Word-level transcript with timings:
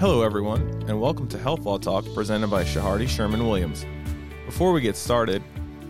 Hello, 0.00 0.22
everyone, 0.22 0.62
and 0.88 0.98
welcome 0.98 1.28
to 1.28 1.36
Health 1.36 1.66
Law 1.66 1.76
Talk 1.76 2.06
presented 2.14 2.48
by 2.48 2.64
Chehardy 2.64 3.06
Sherman 3.06 3.46
Williams. 3.46 3.84
Before 4.46 4.72
we 4.72 4.80
get 4.80 4.96
started, 4.96 5.42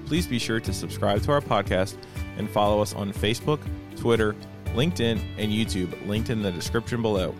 please 0.04 0.26
be 0.26 0.36
sure 0.36 0.58
to 0.58 0.72
subscribe 0.72 1.22
to 1.22 1.30
our 1.30 1.40
podcast 1.40 1.96
and 2.36 2.50
follow 2.50 2.82
us 2.82 2.92
on 2.92 3.12
Facebook, 3.12 3.60
Twitter, 3.96 4.34
LinkedIn, 4.74 5.20
and 5.38 5.52
YouTube, 5.52 6.08
linked 6.08 6.28
in 6.28 6.42
the 6.42 6.50
description 6.50 7.02
below. 7.02 7.32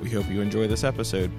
We 0.00 0.08
hope 0.08 0.28
you 0.28 0.40
enjoy 0.40 0.68
this 0.68 0.84
episode. 0.84 1.32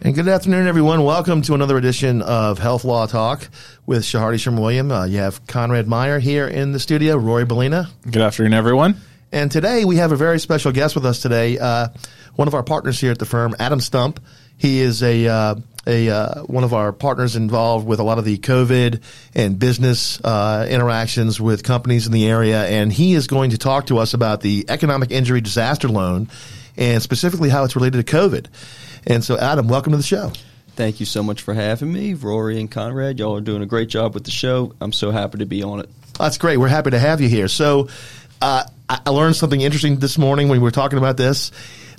And 0.00 0.12
good 0.12 0.26
afternoon, 0.26 0.66
everyone. 0.66 1.04
Welcome 1.04 1.42
to 1.42 1.54
another 1.54 1.76
edition 1.76 2.20
of 2.22 2.58
Health 2.58 2.82
Law 2.82 3.06
Talk 3.06 3.48
with 3.86 4.02
Chehardy 4.02 4.40
Sherman 4.40 4.60
William. 4.60 4.90
Uh, 4.90 5.04
you 5.04 5.18
have 5.18 5.46
Conrad 5.46 5.86
Meyer 5.86 6.18
here 6.18 6.48
in 6.48 6.72
the 6.72 6.80
studio, 6.80 7.14
Rory 7.14 7.44
Belina. 7.44 7.90
Good 8.10 8.22
afternoon, 8.22 8.54
everyone. 8.54 9.00
And 9.32 9.50
today 9.50 9.84
we 9.84 9.96
have 9.96 10.10
a 10.10 10.16
very 10.16 10.40
special 10.40 10.72
guest 10.72 10.96
with 10.96 11.06
us 11.06 11.20
today. 11.20 11.56
Uh, 11.56 11.88
one 12.34 12.48
of 12.48 12.54
our 12.54 12.64
partners 12.64 13.00
here 13.00 13.12
at 13.12 13.18
the 13.18 13.26
firm, 13.26 13.54
Adam 13.60 13.80
Stump. 13.80 14.20
He 14.56 14.80
is 14.80 15.02
a 15.02 15.26
uh, 15.26 15.54
a 15.86 16.10
uh, 16.10 16.42
one 16.42 16.64
of 16.64 16.74
our 16.74 16.92
partners 16.92 17.36
involved 17.36 17.86
with 17.86 18.00
a 18.00 18.02
lot 18.02 18.18
of 18.18 18.24
the 18.24 18.38
COVID 18.38 19.00
and 19.34 19.58
business 19.58 20.20
uh, 20.22 20.66
interactions 20.68 21.40
with 21.40 21.62
companies 21.62 22.06
in 22.06 22.12
the 22.12 22.26
area, 22.28 22.66
and 22.66 22.92
he 22.92 23.14
is 23.14 23.28
going 23.28 23.50
to 23.50 23.58
talk 23.58 23.86
to 23.86 23.98
us 23.98 24.14
about 24.14 24.40
the 24.40 24.66
economic 24.68 25.12
injury 25.12 25.40
disaster 25.40 25.88
loan 25.88 26.28
and 26.76 27.00
specifically 27.00 27.48
how 27.48 27.64
it's 27.64 27.76
related 27.76 28.04
to 28.04 28.16
COVID. 28.16 28.46
And 29.06 29.22
so, 29.24 29.38
Adam, 29.38 29.68
welcome 29.68 29.92
to 29.92 29.96
the 29.96 30.02
show. 30.02 30.32
Thank 30.74 30.98
you 30.98 31.06
so 31.06 31.22
much 31.22 31.42
for 31.42 31.54
having 31.54 31.92
me, 31.92 32.14
Rory 32.14 32.58
and 32.58 32.70
Conrad. 32.70 33.18
Y'all 33.18 33.36
are 33.36 33.40
doing 33.40 33.62
a 33.62 33.66
great 33.66 33.88
job 33.88 34.14
with 34.14 34.24
the 34.24 34.30
show. 34.30 34.74
I'm 34.80 34.92
so 34.92 35.10
happy 35.10 35.38
to 35.38 35.46
be 35.46 35.62
on 35.62 35.80
it. 35.80 35.88
That's 36.18 36.36
great. 36.36 36.58
We're 36.58 36.68
happy 36.68 36.90
to 36.90 36.98
have 36.98 37.22
you 37.22 37.28
here. 37.28 37.48
So, 37.48 37.88
uh, 38.40 38.64
I 38.88 39.10
learned 39.10 39.36
something 39.36 39.60
interesting 39.60 39.98
this 39.98 40.18
morning 40.18 40.48
when 40.48 40.58
we 40.58 40.64
were 40.64 40.70
talking 40.70 40.98
about 40.98 41.16
this. 41.16 41.52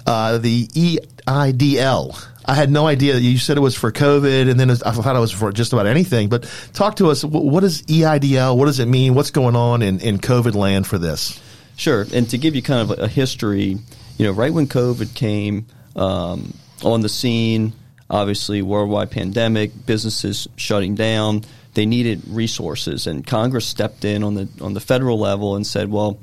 Uh, 0.06 0.39
the 0.39 0.67
EIDL. 0.67 2.28
I 2.44 2.56
had 2.56 2.72
no 2.72 2.88
idea. 2.88 3.14
That 3.14 3.22
you 3.22 3.38
said 3.38 3.58
it 3.58 3.61
was 3.61 3.75
for 3.75 3.92
COVID, 3.92 4.50
and 4.50 4.59
then 4.59 4.72
I 4.72 4.75
thought 4.75 5.16
it 5.16 5.20
was 5.20 5.31
for 5.31 5.52
just 5.52 5.73
about 5.73 5.86
anything. 5.86 6.28
But 6.28 6.50
talk 6.73 6.95
to 6.98 7.09
us. 7.09 7.23
What 7.23 7.64
is 7.64 7.83
EIDL? 7.83 8.58
What 8.58 8.66
does 8.66 8.80
it 8.80 8.88
mean? 8.88 9.14
What's 9.14 9.31
going 9.31 9.56
on 9.56 9.81
in, 9.81 10.00
in 10.00 10.17
COVID 10.17 10.56
land 10.56 10.88
for 10.88 10.98
this? 10.98 11.39
Sure. 11.78 12.06
And 12.14 12.30
to 12.31 12.38
give 12.38 12.55
you 12.55 12.61
kind 12.61 12.92
of 12.92 13.00
a 13.00 13.08
history, 13.08 13.78
you 14.17 14.26
know, 14.26 14.31
right 14.31 14.52
when 14.52 14.67
COVID 14.67 15.16
came, 15.16 15.67
um, 15.95 16.53
on 16.83 17.02
the 17.02 17.09
scene. 17.09 17.73
Obviously, 18.09 18.61
worldwide 18.61 19.11
pandemic, 19.11 19.72
businesses 19.86 20.48
shutting 20.58 20.95
down. 20.95 21.44
They 21.73 21.86
needed 21.86 22.23
resources, 22.27 23.08
and 23.08 23.25
Congress 23.25 23.66
stepped 23.66 24.03
in 24.05 24.23
on 24.23 24.36
the 24.36 24.50
on 24.61 24.73
the 24.73 24.80
federal 24.80 25.17
level 25.19 25.55
and 25.55 25.66
said, 25.66 25.89
"Well, 25.89 26.19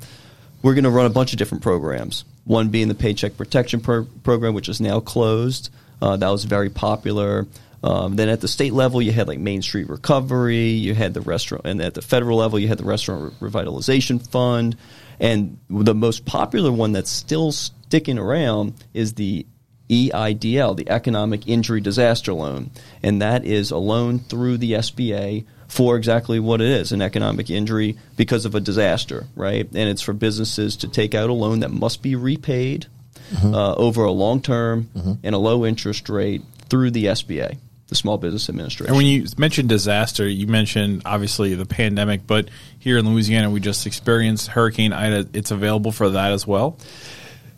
we're 0.61 0.73
going 0.73 0.83
to 0.83 0.89
run 0.89 1.05
a 1.05 1.09
bunch 1.09 1.33
of 1.33 1.39
different 1.39 1.63
programs. 1.63 2.25
One 2.45 2.69
being 2.69 2.87
the 2.87 2.95
Paycheck 2.95 3.37
Protection 3.37 3.81
pro- 3.81 4.05
Program, 4.23 4.53
which 4.53 4.69
is 4.69 4.81
now 4.81 4.99
closed. 4.99 5.69
Uh, 6.01 6.17
that 6.17 6.29
was 6.29 6.45
very 6.45 6.69
popular. 6.69 7.47
Um, 7.83 8.15
then 8.15 8.27
at 8.29 8.41
the 8.41 8.47
state 8.47 8.73
level, 8.73 9.01
you 9.01 9.11
had 9.11 9.27
like 9.27 9.39
Main 9.39 9.61
Street 9.61 9.89
Recovery. 9.89 10.69
You 10.69 10.93
had 10.93 11.13
the 11.13 11.21
restaurant, 11.21 11.65
and 11.65 11.81
at 11.81 11.93
the 11.93 12.01
federal 12.01 12.37
level, 12.37 12.59
you 12.59 12.67
had 12.67 12.77
the 12.77 12.85
Restaurant 12.85 13.39
Revitalization 13.39 14.25
Fund. 14.27 14.75
And 15.19 15.57
the 15.69 15.95
most 15.95 16.25
popular 16.25 16.71
one 16.71 16.93
that's 16.93 17.11
still 17.11 17.51
sticking 17.51 18.17
around 18.17 18.73
is 18.93 19.13
the 19.13 19.45
EIDL, 19.89 20.77
the 20.77 20.89
Economic 20.89 21.47
Injury 21.47 21.81
Disaster 21.81 22.33
Loan. 22.33 22.71
And 23.01 23.21
that 23.21 23.45
is 23.45 23.71
a 23.71 23.77
loan 23.77 24.19
through 24.19 24.57
the 24.57 24.73
SBA 24.73 25.45
for 25.67 25.95
exactly 25.97 26.39
what 26.39 26.61
it 26.61 26.67
is 26.67 26.91
an 26.91 27.01
economic 27.01 27.49
injury 27.49 27.97
because 28.17 28.45
of 28.45 28.55
a 28.55 28.59
disaster, 28.59 29.27
right? 29.35 29.65
And 29.65 29.89
it's 29.89 30.01
for 30.01 30.13
businesses 30.13 30.77
to 30.77 30.87
take 30.87 31.13
out 31.13 31.29
a 31.29 31.33
loan 31.33 31.59
that 31.59 31.69
must 31.69 32.01
be 32.01 32.15
repaid 32.15 32.87
mm-hmm. 33.31 33.53
uh, 33.53 33.75
over 33.75 34.03
a 34.03 34.11
long 34.11 34.41
term 34.41 34.89
mm-hmm. 34.95 35.13
and 35.23 35.35
a 35.35 35.37
low 35.37 35.65
interest 35.65 36.09
rate 36.09 36.41
through 36.69 36.91
the 36.91 37.05
SBA. 37.05 37.57
The 37.87 37.95
Small 37.95 38.19
Business 38.19 38.49
Administration. 38.49 38.85
And 38.85 38.97
when 38.97 39.07
you 39.07 39.25
mentioned 39.39 39.67
disaster, 39.67 40.27
you 40.27 40.45
mentioned 40.45 41.01
obviously 41.05 41.55
the 41.55 41.65
pandemic, 41.65 42.27
but 42.27 42.47
here 42.77 42.99
in 42.99 43.11
Louisiana, 43.11 43.49
we 43.49 43.59
just 43.59 43.87
experienced 43.87 44.47
Hurricane 44.49 44.93
Ida. 44.93 45.27
It's 45.33 45.49
available 45.49 45.91
for 45.91 46.11
that 46.11 46.31
as 46.31 46.45
well. 46.45 46.77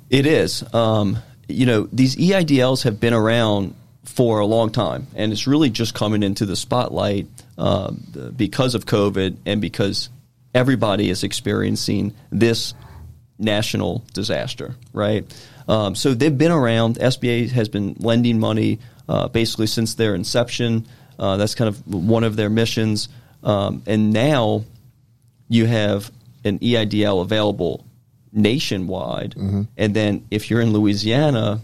It 0.09 0.25
is. 0.25 0.63
Um, 0.73 1.17
you 1.51 1.65
know, 1.65 1.87
these 1.91 2.15
EIDLs 2.15 2.83
have 2.83 2.99
been 2.99 3.13
around 3.13 3.75
for 4.03 4.39
a 4.39 4.45
long 4.45 4.71
time, 4.71 5.07
and 5.15 5.31
it's 5.31 5.47
really 5.47 5.69
just 5.69 5.93
coming 5.93 6.23
into 6.23 6.45
the 6.45 6.55
spotlight 6.55 7.27
uh, 7.57 7.91
because 8.35 8.75
of 8.75 8.85
COVID 8.85 9.37
and 9.45 9.61
because 9.61 10.09
everybody 10.53 11.09
is 11.09 11.23
experiencing 11.23 12.13
this 12.29 12.73
national 13.37 14.03
disaster, 14.13 14.75
right? 14.93 15.25
Um, 15.67 15.95
so 15.95 16.13
they've 16.13 16.37
been 16.37 16.51
around. 16.51 16.97
SBA 16.97 17.51
has 17.51 17.69
been 17.69 17.95
lending 17.99 18.39
money 18.39 18.79
uh, 19.07 19.27
basically 19.27 19.67
since 19.67 19.95
their 19.95 20.15
inception. 20.15 20.87
Uh, 21.17 21.37
that's 21.37 21.55
kind 21.55 21.67
of 21.67 21.87
one 21.87 22.23
of 22.23 22.35
their 22.35 22.49
missions. 22.49 23.09
Um, 23.43 23.83
and 23.85 24.13
now 24.13 24.63
you 25.47 25.65
have 25.65 26.11
an 26.43 26.59
EIDL 26.59 27.21
available 27.21 27.85
nationwide. 28.31 29.35
Mm-hmm. 29.35 29.63
And 29.77 29.93
then 29.95 30.25
if 30.31 30.49
you're 30.49 30.61
in 30.61 30.73
Louisiana, 30.73 31.61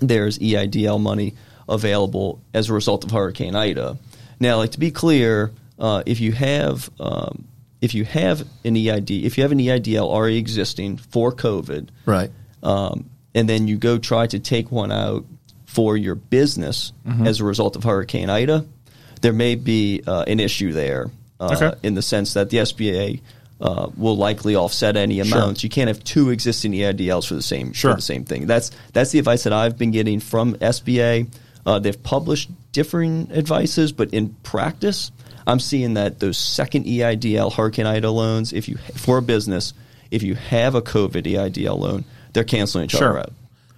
there's 0.00 0.38
EIDL 0.38 1.00
money 1.00 1.34
available 1.68 2.40
as 2.54 2.68
a 2.70 2.72
result 2.72 3.04
of 3.04 3.10
Hurricane 3.10 3.54
Ida. 3.54 3.98
Now, 4.40 4.56
like 4.58 4.72
to 4.72 4.78
be 4.78 4.90
clear, 4.90 5.52
uh, 5.78 6.02
if 6.06 6.20
you 6.20 6.32
have 6.32 6.90
um, 7.00 7.44
if 7.80 7.94
you 7.94 8.04
have 8.04 8.46
an 8.64 8.76
EID, 8.76 9.10
if 9.10 9.38
you 9.38 9.42
have 9.42 9.52
an 9.52 9.58
EIDL 9.58 10.02
already 10.02 10.38
existing 10.38 10.96
for 10.96 11.32
COVID, 11.32 11.88
right, 12.06 12.30
um, 12.62 13.08
and 13.34 13.48
then 13.48 13.68
you 13.68 13.76
go 13.76 13.98
try 13.98 14.26
to 14.26 14.38
take 14.38 14.70
one 14.70 14.92
out 14.92 15.24
for 15.66 15.96
your 15.96 16.14
business 16.14 16.92
mm-hmm. 17.06 17.26
as 17.26 17.40
a 17.40 17.44
result 17.44 17.76
of 17.76 17.84
Hurricane 17.84 18.30
Ida, 18.30 18.64
there 19.20 19.32
may 19.32 19.54
be 19.54 20.02
uh, 20.06 20.24
an 20.26 20.40
issue 20.40 20.72
there 20.72 21.10
uh, 21.38 21.54
okay. 21.54 21.78
in 21.82 21.94
the 21.94 22.02
sense 22.02 22.34
that 22.34 22.50
the 22.50 22.58
SBA 22.58 23.20
uh, 23.60 23.90
will 23.96 24.16
likely 24.16 24.54
offset 24.54 24.96
any 24.96 25.20
amounts. 25.20 25.60
Sure. 25.60 25.66
You 25.66 25.70
can't 25.70 25.88
have 25.88 26.02
two 26.04 26.30
existing 26.30 26.72
EIDLs 26.72 27.26
for 27.26 27.34
the 27.34 27.42
same 27.42 27.72
sure. 27.72 27.92
for 27.92 27.96
the 27.96 28.02
same 28.02 28.24
thing. 28.24 28.46
That's 28.46 28.70
that's 28.92 29.10
the 29.10 29.18
advice 29.18 29.44
that 29.44 29.52
I've 29.52 29.76
been 29.76 29.90
getting 29.90 30.20
from 30.20 30.54
SBA. 30.54 31.28
Uh, 31.66 31.78
they've 31.78 32.02
published 32.02 32.50
differing 32.72 33.30
advices, 33.32 33.92
but 33.92 34.14
in 34.14 34.30
practice, 34.42 35.10
I'm 35.46 35.60
seeing 35.60 35.94
that 35.94 36.20
those 36.20 36.38
second 36.38 36.84
EIDL 36.86 37.52
Hurricane 37.52 37.86
Ida 37.86 38.10
loans, 38.10 38.52
if 38.52 38.68
you 38.68 38.76
for 38.94 39.18
a 39.18 39.22
business, 39.22 39.74
if 40.10 40.22
you 40.22 40.34
have 40.34 40.74
a 40.74 40.82
COVID 40.82 41.24
EIDL 41.24 41.78
loan, 41.78 42.04
they're 42.32 42.44
canceling 42.44 42.84
each 42.84 42.92
sure. 42.92 43.10
other 43.10 43.18
out. 43.20 43.32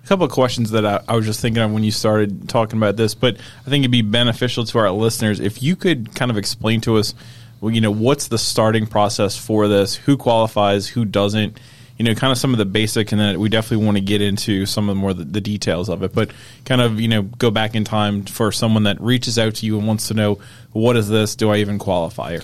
A 0.04 0.06
couple 0.06 0.24
of 0.24 0.32
questions 0.32 0.70
that 0.72 0.84
I, 0.84 1.00
I, 1.08 1.14
was 1.14 1.26
just 1.26 1.41
thinking 1.41 1.62
of 1.62 1.72
when 1.72 1.84
you 1.84 1.91
started 1.91 2.48
talking 2.48 2.78
about 2.78 2.97
this, 2.97 3.14
but 3.14 3.36
I 3.36 3.70
think 3.70 3.82
it'd 3.82 3.92
be 3.92 4.02
beneficial 4.02 4.64
to 4.64 4.78
our 4.78 4.91
listeners 4.91 5.41
if 5.41 5.62
you 5.62 5.76
could 5.76 6.14
kind 6.14 6.30
of 6.30 6.36
explain 6.36 6.80
to 6.82 6.97
us 6.97 7.14
well, 7.60 7.72
you 7.75 7.81
know, 7.81 7.91
what's 7.91 8.28
the 8.28 8.38
starting 8.38 8.87
process 8.87 9.37
for 9.37 9.69
this? 9.69 9.94
Who 9.94 10.16
qualifies? 10.16 10.88
Who 10.88 11.04
doesn't? 11.04 11.59
You 11.98 12.04
know, 12.04 12.15
kind 12.15 12.32
of 12.32 12.38
some 12.38 12.53
of 12.53 12.59
the 12.59 12.65
basic, 12.65 13.12
and 13.12 13.21
then 13.21 13.38
we 13.38 13.50
definitely 13.50 13.84
want 13.84 13.98
to 13.98 14.03
get 14.03 14.22
into 14.22 14.65
some 14.65 14.88
of 14.88 14.97
the 14.97 15.00
more 15.00 15.12
the, 15.12 15.25
the 15.25 15.41
details 15.43 15.91
of 15.91 16.03
it. 16.03 16.15
But 16.15 16.31
kind 16.65 16.81
of, 16.81 16.98
you 16.98 17.09
know, 17.09 17.22
go 17.22 17.50
back 17.50 17.75
in 17.75 17.84
time 17.84 18.25
for 18.25 18.53
someone 18.53 18.84
that 18.84 18.98
reaches 19.03 19.38
out 19.38 19.56
to 19.56 19.66
you 19.66 19.78
and 19.78 19.87
wants 19.87 20.09
to 20.09 20.15
know 20.15 20.38
what 20.72 20.97
is 20.97 21.10
this? 21.10 21.37
Do 21.37 21.50
I 21.50 21.59
even 21.59 21.78
qualify? 21.78 22.38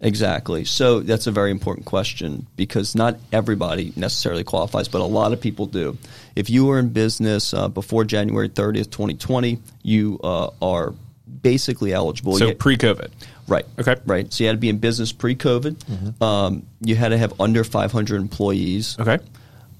Exactly. 0.00 0.64
So 0.64 1.00
that's 1.00 1.26
a 1.26 1.32
very 1.32 1.50
important 1.50 1.86
question 1.86 2.46
because 2.56 2.94
not 2.94 3.18
everybody 3.32 3.92
necessarily 3.96 4.44
qualifies, 4.44 4.88
but 4.88 5.00
a 5.00 5.04
lot 5.04 5.32
of 5.32 5.40
people 5.40 5.66
do. 5.66 5.98
If 6.36 6.50
you 6.50 6.66
were 6.66 6.78
in 6.78 6.90
business 6.90 7.52
uh, 7.52 7.68
before 7.68 8.04
January 8.04 8.48
30th, 8.48 8.90
2020, 8.90 9.58
you 9.82 10.20
uh, 10.22 10.50
are 10.62 10.94
basically 11.42 11.92
eligible. 11.92 12.36
So 12.36 12.54
pre 12.54 12.76
COVID. 12.76 13.10
Right. 13.48 13.64
Okay. 13.78 13.96
Right. 14.04 14.32
So 14.32 14.44
you 14.44 14.48
had 14.48 14.54
to 14.54 14.60
be 14.60 14.68
in 14.68 14.78
business 14.78 15.10
pre-COVID. 15.10 15.74
Mm-hmm. 15.74 16.22
Um, 16.22 16.66
you 16.80 16.94
had 16.94 17.08
to 17.08 17.18
have 17.18 17.40
under 17.40 17.64
500 17.64 18.20
employees. 18.20 18.96
Okay. 19.00 19.18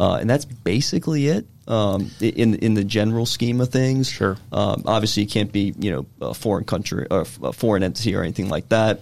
Uh, 0.01 0.15
and 0.15 0.31
that's 0.31 0.45
basically 0.45 1.27
it 1.27 1.47
um, 1.69 2.11
in 2.21 2.55
in 2.55 2.75
the 2.75 2.85
general 2.85 3.27
scheme 3.27 3.61
of 3.61 3.69
things. 3.69 4.09
Sure. 4.09 4.37
Um, 4.53 4.85
obviously, 4.87 5.25
you 5.25 5.29
can't 5.29 5.53
be 5.53 5.75
you 5.79 5.91
know 5.91 6.07
a 6.21 6.35
foreign 6.35 6.65
country 6.65 7.07
or 7.11 7.27
a 7.43 7.53
foreign 7.53 7.83
entity 7.83 8.15
or 8.15 8.23
anything 8.23 8.49
like 8.49 8.69
that. 8.71 9.01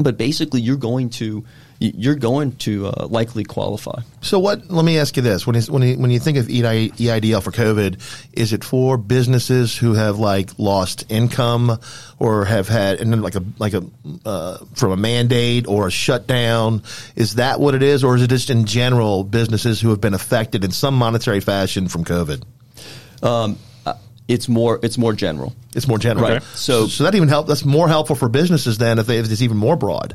But 0.00 0.18
basically, 0.18 0.60
you're 0.60 0.76
going 0.76 1.10
to 1.10 1.44
you're 1.78 2.14
going 2.14 2.52
to 2.52 2.86
uh, 2.86 3.06
likely 3.08 3.44
qualify. 3.44 4.00
So, 4.22 4.38
what? 4.38 4.70
Let 4.70 4.84
me 4.84 4.98
ask 4.98 5.16
you 5.16 5.22
this: 5.22 5.46
when 5.46 5.56
you, 5.56 5.62
when 5.72 5.82
you, 5.82 5.98
when 5.98 6.10
you 6.10 6.18
think 6.18 6.38
of 6.38 6.46
EIDL 6.46 7.42
for 7.42 7.50
COVID, 7.50 8.00
is 8.32 8.52
it 8.52 8.64
for 8.64 8.96
businesses 8.96 9.76
who 9.76 9.94
have 9.94 10.18
like 10.18 10.58
lost 10.58 11.04
income 11.08 11.78
or 12.18 12.44
have 12.44 12.68
had 12.68 13.00
and 13.00 13.12
then 13.12 13.22
like 13.22 13.34
a 13.34 13.44
like 13.58 13.74
a 13.74 13.84
uh, 14.24 14.58
from 14.74 14.92
a 14.92 14.96
mandate 14.96 15.66
or 15.66 15.88
a 15.88 15.90
shutdown? 15.90 16.82
Is 17.16 17.36
that 17.36 17.60
what 17.60 17.74
it 17.74 17.82
is, 17.82 18.04
or 18.04 18.16
is 18.16 18.22
it 18.22 18.30
just 18.30 18.50
in 18.50 18.64
general 18.66 19.24
businesses 19.24 19.80
who 19.80 19.90
have 19.90 20.00
been 20.00 20.14
affected 20.14 20.64
in 20.64 20.70
some 20.70 20.94
monetary 20.94 21.40
fashion 21.40 21.88
from 21.88 22.04
COVID? 22.04 22.42
Um, 23.22 23.58
it's 24.28 24.48
more 24.48 24.80
it's 24.82 24.98
more 24.98 25.12
general. 25.12 25.54
It's 25.74 25.88
more 25.88 25.98
general. 25.98 26.26
Right. 26.28 26.36
Okay. 26.36 26.46
So, 26.54 26.86
so 26.86 27.04
that 27.04 27.14
even 27.14 27.28
help. 27.28 27.46
That's 27.46 27.64
more 27.64 27.88
helpful 27.88 28.16
for 28.16 28.28
businesses 28.28 28.78
than 28.78 28.98
if, 28.98 29.06
they, 29.06 29.18
if 29.18 29.30
it's 29.30 29.42
even 29.42 29.56
more 29.56 29.76
broad. 29.76 30.14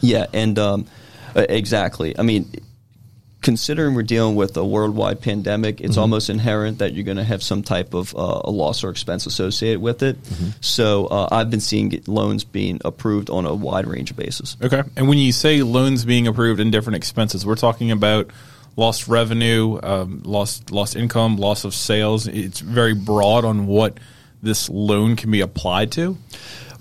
Yeah, 0.00 0.26
and 0.32 0.58
um, 0.58 0.86
uh, 1.34 1.44
exactly. 1.48 2.16
I 2.18 2.22
mean, 2.22 2.50
considering 3.42 3.94
we're 3.94 4.02
dealing 4.02 4.36
with 4.36 4.56
a 4.56 4.64
worldwide 4.64 5.20
pandemic, 5.20 5.80
it's 5.80 5.96
almost 5.96 6.30
inherent 6.30 6.78
that 6.78 6.92
you're 6.94 7.04
going 7.04 7.16
to 7.16 7.24
have 7.24 7.42
some 7.42 7.62
type 7.62 7.94
of 7.94 8.14
uh, 8.14 8.42
a 8.44 8.50
loss 8.50 8.84
or 8.84 8.90
expense 8.90 9.26
associated 9.26 9.80
with 9.80 10.02
it. 10.02 10.16
So 10.60 11.06
uh, 11.06 11.28
I've 11.30 11.50
been 11.50 11.60
seeing 11.60 12.02
loans 12.06 12.44
being 12.44 12.80
approved 12.84 13.30
on 13.30 13.46
a 13.46 13.54
wide 13.54 13.86
range 13.86 14.10
of 14.10 14.16
basis. 14.16 14.56
Okay. 14.62 14.82
And 14.96 15.08
when 15.08 15.18
you 15.18 15.32
say 15.32 15.62
loans 15.62 16.04
being 16.04 16.26
approved 16.26 16.60
and 16.60 16.72
different 16.72 16.96
expenses, 16.96 17.44
we're 17.44 17.56
talking 17.56 17.90
about 17.90 18.30
lost 18.78 19.08
revenue, 19.08 19.78
um, 19.82 20.22
lost 20.24 20.70
lost 20.70 20.96
income, 20.96 21.36
loss 21.36 21.64
of 21.64 21.74
sales. 21.74 22.26
It's 22.28 22.60
very 22.60 22.94
broad 22.94 23.44
on 23.44 23.66
what 23.66 23.98
this 24.40 24.70
loan 24.70 25.16
can 25.16 25.30
be 25.30 25.40
applied 25.40 25.92
to. 25.92 26.16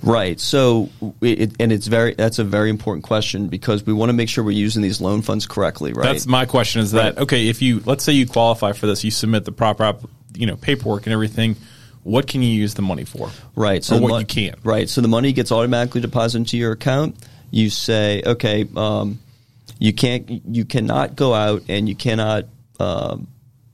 Right. 0.04 0.40
So, 0.40 0.90
it, 1.22 1.54
and 1.60 1.72
it's 1.72 1.88
very 1.88 2.14
that's 2.14 2.38
a 2.38 2.44
very 2.44 2.70
important 2.70 3.04
question 3.04 3.48
because 3.48 3.84
we 3.84 3.94
want 3.94 4.10
to 4.10 4.14
make 4.14 4.30
sure 4.30 4.44
we're 4.44 4.52
using 4.52 4.84
these 4.84 5.02
loan 5.02 5.24
funds 5.24 5.48
correctly. 5.48 5.92
Right. 5.92 6.04
That's 6.04 6.28
my 6.28 6.46
question. 6.46 6.82
Is 6.82 6.92
that 6.92 7.16
Right. 7.16 7.24
okay? 7.24 7.48
If 7.48 7.64
you 7.64 7.82
let's 7.84 8.04
say 8.04 8.14
you 8.14 8.28
qualify 8.28 8.74
for 8.74 8.86
this, 8.86 9.04
you 9.04 9.10
submit 9.10 9.44
the 9.46 9.52
proper 9.52 9.96
you 10.36 10.46
know 10.46 10.56
paperwork 10.56 11.08
and 11.08 11.14
everything. 11.14 11.56
What 12.04 12.28
can 12.28 12.42
you 12.44 12.50
use 12.50 12.76
the 12.76 12.84
money 12.84 13.06
for? 13.06 13.30
Right. 13.56 13.84
So 13.84 13.98
what 13.98 14.10
mon- 14.10 14.20
you 14.22 14.28
can't. 14.28 14.56
Right. 14.64 14.88
So 14.88 15.02
the 15.02 15.10
money 15.10 15.34
gets 15.34 15.52
automatically 15.52 16.00
deposited 16.00 16.38
into 16.44 16.58
your 16.58 16.74
account. 16.74 17.16
You 17.50 17.70
say, 17.70 18.22
okay, 18.26 18.68
um, 18.76 19.20
you 19.80 19.94
can't, 19.94 20.30
you 20.48 20.66
cannot 20.66 21.16
go 21.16 21.34
out 21.34 21.64
and 21.70 21.88
you 21.88 21.96
cannot 21.96 22.46
um, 22.80 23.28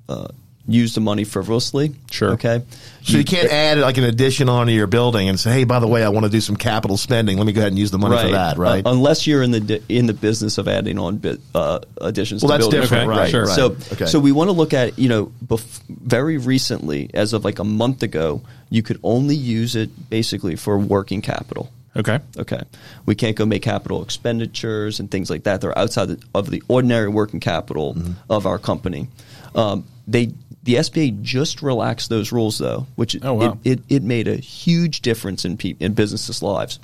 uh, 0.09 0.27
use 0.65 0.95
the 0.95 1.01
money 1.01 1.25
frivolously. 1.25 1.93
Sure. 2.09 2.31
Okay. 2.31 2.63
So 3.01 3.17
you 3.17 3.25
can't 3.25 3.51
add 3.51 3.79
like 3.79 3.97
an 3.97 4.05
addition 4.05 4.47
onto 4.47 4.71
your 4.71 4.87
building 4.87 5.27
and 5.27 5.37
say, 5.37 5.51
hey, 5.51 5.63
by 5.65 5.79
the 5.79 5.87
way, 5.87 6.05
I 6.05 6.09
want 6.09 6.25
to 6.25 6.29
do 6.31 6.39
some 6.39 6.55
capital 6.55 6.95
spending. 6.95 7.37
Let 7.37 7.45
me 7.45 7.51
go 7.51 7.59
ahead 7.59 7.73
and 7.73 7.79
use 7.79 7.91
the 7.91 7.97
money 7.97 8.17
for 8.21 8.31
that, 8.31 8.57
right? 8.57 8.85
Uh, 8.85 8.91
unless 8.91 9.27
you're 9.27 9.43
in 9.43 9.51
the 9.51 9.59
di- 9.59 9.81
in 9.89 10.05
the 10.05 10.13
business 10.13 10.57
of 10.57 10.69
adding 10.69 10.97
on 10.97 11.17
bit, 11.17 11.41
uh, 11.53 11.79
additions. 11.99 12.43
Well, 12.43 12.49
to 12.49 12.53
that's 12.53 12.63
buildings. 12.69 12.89
different, 12.89 13.11
Okay, 13.11 13.19
right? 13.19 13.29
sure. 13.29 13.45
right. 13.45 13.55
So, 13.55 13.75
okay. 13.91 14.05
so 14.05 14.21
we 14.21 14.31
want 14.31 14.47
to 14.47 14.53
look 14.53 14.73
at 14.73 14.97
you 14.97 15.09
know 15.09 15.33
bef- 15.45 15.81
very 15.89 16.37
recently, 16.37 17.09
as 17.13 17.33
of 17.33 17.43
like 17.43 17.59
a 17.59 17.65
month 17.65 18.01
ago, 18.01 18.41
you 18.69 18.83
could 18.83 19.01
only 19.03 19.35
use 19.35 19.75
it 19.75 20.09
basically 20.09 20.55
for 20.55 20.77
working 20.77 21.21
capital. 21.21 21.69
Okay. 21.95 22.19
Okay, 22.37 22.61
we 23.05 23.13
can't 23.13 23.35
go 23.35 23.45
make 23.45 23.61
capital 23.61 24.01
expenditures 24.01 24.99
and 24.99 25.11
things 25.11 25.29
like 25.29 25.43
that. 25.43 25.61
They're 25.61 25.77
outside 25.77 26.05
the, 26.07 26.23
of 26.33 26.49
the 26.49 26.63
ordinary 26.67 27.07
working 27.07 27.39
capital 27.39 27.93
Mm-hmm. 27.93 28.11
of 28.31 28.45
our 28.47 28.57
company. 28.57 29.07
Um, 29.55 29.85
they 30.07 30.33
the 30.63 30.75
SBA 30.75 31.21
just 31.21 31.61
relaxed 31.61 32.09
those 32.09 32.31
rules 32.31 32.57
though, 32.57 32.87
which 32.95 33.15
Oh, 33.21 33.33
wow. 33.33 33.57
it, 33.63 33.79
it, 33.79 33.95
it 33.97 34.03
made 34.03 34.27
a 34.27 34.37
huge 34.37 35.01
difference 35.01 35.45
in 35.45 35.57
pe- 35.57 35.75
in 35.79 35.93
businesses' 35.93 36.41
lives. 36.41 36.79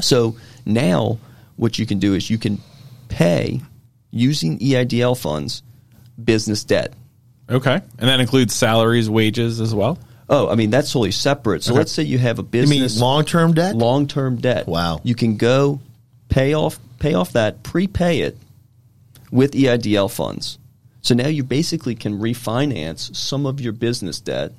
So 0.00 0.36
now 0.66 1.18
what 1.56 1.78
you 1.78 1.86
can 1.86 1.98
do 1.98 2.14
is 2.14 2.28
you 2.28 2.38
can 2.38 2.60
pay 3.08 3.60
using 4.10 4.58
EIDL 4.58 5.18
funds 5.18 5.62
business 6.22 6.64
debt. 6.64 6.92
Okay. 7.48 7.74
And 7.98 8.08
that 8.10 8.20
includes 8.20 8.54
salaries, 8.54 9.08
wages 9.08 9.60
as 9.60 9.74
well. 9.74 9.98
Oh, 10.30 10.48
I 10.48 10.54
mean 10.56 10.70
that's 10.70 10.92
totally 10.92 11.10
separate. 11.12 11.62
So 11.64 11.72
Okay. 11.72 11.78
let's 11.78 11.92
say 11.92 12.02
you 12.02 12.18
have 12.18 12.38
a 12.38 12.42
you 12.42 12.48
mean 12.66 12.82
business 12.82 13.00
long 13.00 13.24
term 13.24 13.54
debt? 13.54 13.74
long 13.74 14.06
term 14.06 14.36
debt. 14.36 14.66
Wow. 14.66 15.00
You 15.02 15.14
can 15.14 15.36
go 15.36 15.80
pay 16.28 16.54
off 16.54 16.78
pay 16.98 17.14
off 17.14 17.32
that, 17.32 17.62
prepay 17.62 18.20
it 18.20 18.36
with 19.30 19.52
EIDL 19.52 20.10
funds. 20.10 20.58
So 21.02 21.14
now 21.14 21.28
you 21.28 21.44
basically 21.44 21.94
can 21.94 22.18
refinance 22.18 23.14
some 23.16 23.46
of 23.46 23.60
your 23.60 23.72
business 23.72 24.20
debt. 24.20 24.52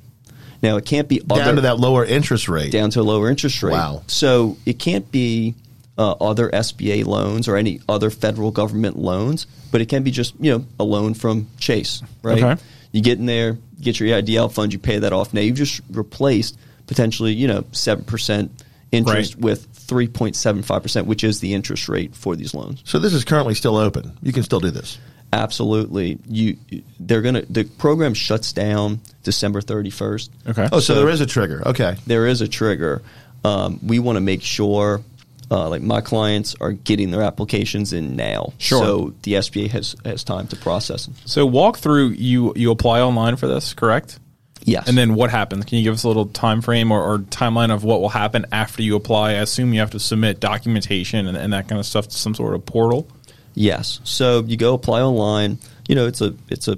Now 0.63 0.77
it 0.77 0.85
can't 0.85 1.07
be 1.07 1.19
Down 1.19 1.41
other, 1.41 1.55
to 1.55 1.61
that 1.61 1.79
lower 1.79 2.03
interest 2.05 2.49
rate. 2.49 2.71
down 2.71 2.89
to 2.91 3.01
a 3.01 3.03
lower 3.03 3.29
interest 3.29 3.61
rate. 3.61 3.73
Wow. 3.73 4.03
So 4.07 4.57
it 4.65 4.79
can't 4.79 5.09
be 5.11 5.55
uh, 5.97 6.11
other 6.13 6.49
SBA 6.49 7.05
loans 7.05 7.47
or 7.47 7.55
any 7.57 7.81
other 7.87 8.09
federal 8.09 8.51
government 8.51 8.97
loans, 8.97 9.45
but 9.71 9.81
it 9.81 9.87
can 9.89 10.01
be 10.03 10.11
just 10.11 10.33
you 10.39 10.51
know 10.57 10.65
a 10.79 10.83
loan 10.83 11.13
from 11.13 11.47
Chase, 11.59 12.01
right? 12.23 12.41
Okay. 12.43 12.61
You 12.91 13.01
get 13.01 13.19
in 13.19 13.25
there, 13.25 13.57
get 13.79 13.99
your 13.99 14.09
EIDL 14.09 14.51
fund, 14.51 14.73
you 14.73 14.79
pay 14.79 14.99
that 14.99 15.13
off. 15.13 15.33
Now 15.33 15.41
you've 15.41 15.57
just 15.57 15.81
replaced 15.91 16.57
potentially 16.87 17.33
you 17.33 17.47
know 17.47 17.65
seven 17.71 18.03
percent 18.05 18.51
interest 18.91 19.35
Right. 19.35 19.43
with 19.43 19.65
three 19.73 20.07
point 20.07 20.35
seven 20.35 20.63
five 20.63 20.81
percent, 20.83 21.05
which 21.07 21.23
is 21.23 21.39
the 21.39 21.53
interest 21.53 21.87
rate 21.89 22.15
for 22.15 22.35
these 22.35 22.53
loans. 22.53 22.81
So 22.85 22.97
this 22.99 23.13
is 23.13 23.23
currently 23.23 23.53
still 23.53 23.77
open. 23.77 24.17
You 24.23 24.33
can 24.33 24.43
still 24.43 24.59
do 24.59 24.71
this. 24.71 24.97
Absolutely, 25.31 26.17
you 26.27 26.57
they're 26.99 27.21
gonna 27.21 27.43
the 27.43 27.63
program 27.63 28.15
shuts 28.15 28.51
down 28.51 28.99
December 29.23 29.61
thirty 29.61 29.91
first. 29.91 30.31
Okay. 30.47 30.67
Oh, 30.71 30.79
so, 30.79 30.95
there 30.95 31.09
is 31.09 31.21
a 31.21 31.27
trigger. 31.27 31.61
Okay. 31.67 31.95
there 32.07 32.25
is 32.25 32.41
a 32.41 32.47
trigger. 32.47 33.03
Um, 33.45 33.79
we 33.83 33.99
want 33.99 34.15
to 34.17 34.21
make 34.21 34.41
sure, 34.41 35.01
uh, 35.51 35.67
like 35.69 35.81
my 35.81 36.01
clients 36.01 36.55
are 36.61 36.71
getting 36.73 37.11
their 37.11 37.23
applications 37.23 37.91
in 37.93 38.15
now, 38.15 38.53
Sure. 38.59 38.83
so 38.83 39.13
the 39.23 39.33
SBA 39.33 39.69
has 39.71 39.95
has 40.05 40.23
time 40.23 40.47
to 40.47 40.55
process 40.55 41.05
them. 41.05 41.15
So 41.25 41.45
walk 41.45 41.77
through. 41.77 42.09
You 42.09 42.53
you 42.55 42.71
apply 42.71 43.01
online 43.01 43.35
for 43.35 43.47
this, 43.47 43.73
correct? 43.73 44.19
Yes, 44.65 44.89
And 44.89 44.97
then 44.97 45.15
what 45.15 45.29
happens? 45.31 45.63
Can 45.65 45.77
you 45.77 45.85
give 45.85 45.93
us 45.93 46.03
a 46.03 46.07
little 46.09 46.25
time 46.25 46.61
frame 46.61 46.91
or, 46.91 47.01
or 47.01 47.19
timeline 47.19 47.73
of 47.73 47.85
what 47.85 48.01
will 48.01 48.09
happen 48.09 48.45
after 48.51 48.83
you 48.83 48.97
apply? 48.97 49.29
I 49.29 49.33
assume 49.35 49.73
you 49.73 49.79
have 49.79 49.91
to 49.91 49.99
submit 49.99 50.41
documentation 50.41 51.27
and, 51.27 51.37
and 51.37 51.53
that 51.53 51.69
kind 51.69 51.79
of 51.79 51.85
stuff 51.85 52.09
to 52.09 52.15
some 52.17 52.35
sort 52.35 52.53
of 52.55 52.65
portal. 52.65 53.07
yes. 53.55 54.01
So 54.03 54.43
you 54.43 54.57
go 54.57 54.73
apply 54.73 55.01
online. 55.01 55.59
You 55.87 55.95
know, 55.95 56.07
it's 56.07 56.19
a 56.21 56.35
it's 56.49 56.67
a 56.67 56.77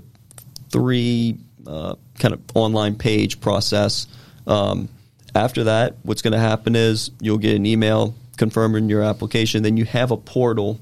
three 0.70 1.38
uh, 1.68 1.96
kind 2.20 2.34
of 2.34 2.42
online 2.54 2.96
page 2.96 3.42
process. 3.42 4.08
Um, 4.48 4.88
after 5.36 5.66
that, 5.66 5.96
what's 6.04 6.22
going 6.22 6.34
to 6.34 6.40
happen 6.40 6.76
is 6.76 7.12
you'll 7.20 7.38
get 7.40 7.56
an 7.56 7.66
email 7.66 8.14
confirming 8.42 8.90
your 8.90 9.04
application. 9.04 9.62
Then 9.62 9.78
you 9.78 9.86
have 9.86 10.10
a 10.10 10.18
portal, 10.18 10.80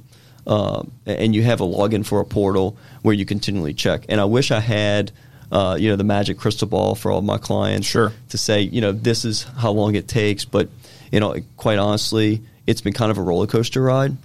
um, 0.48 0.94
and 1.06 1.36
you 1.36 1.44
have 1.44 1.60
a 1.60 1.66
login 1.66 2.06
for 2.06 2.22
a 2.22 2.26
portal 2.26 2.78
where 3.02 3.14
you 3.14 3.26
continually 3.26 3.74
check. 3.74 4.06
And 4.08 4.22
I 4.22 4.24
wish 4.24 4.50
I 4.50 4.62
had, 4.62 5.12
uh, 5.52 5.76
you 5.78 5.90
know, 5.90 5.98
the 5.98 6.06
magic 6.06 6.38
crystal 6.38 6.70
ball 6.70 6.96
for 6.96 7.12
all 7.12 7.22
my 7.22 7.38
clients. 7.38 7.86
Sure. 7.86 8.14
To 8.30 8.38
say, 8.38 8.62
you 8.62 8.80
know, 8.80 8.94
this 8.94 9.26
is 9.26 9.44
how 9.44 9.72
long 9.72 9.96
it 9.96 10.08
takes, 10.08 10.46
but 10.46 10.70
you 11.12 11.20
know, 11.20 11.36
quite 11.58 11.80
honestly, 11.80 12.42
it's 12.66 12.80
been 12.80 12.94
kind 12.94 13.12
of 13.12 13.18
a 13.18 13.22
roller 13.22 13.48
coaster 13.48 13.82
ride, 13.82 14.16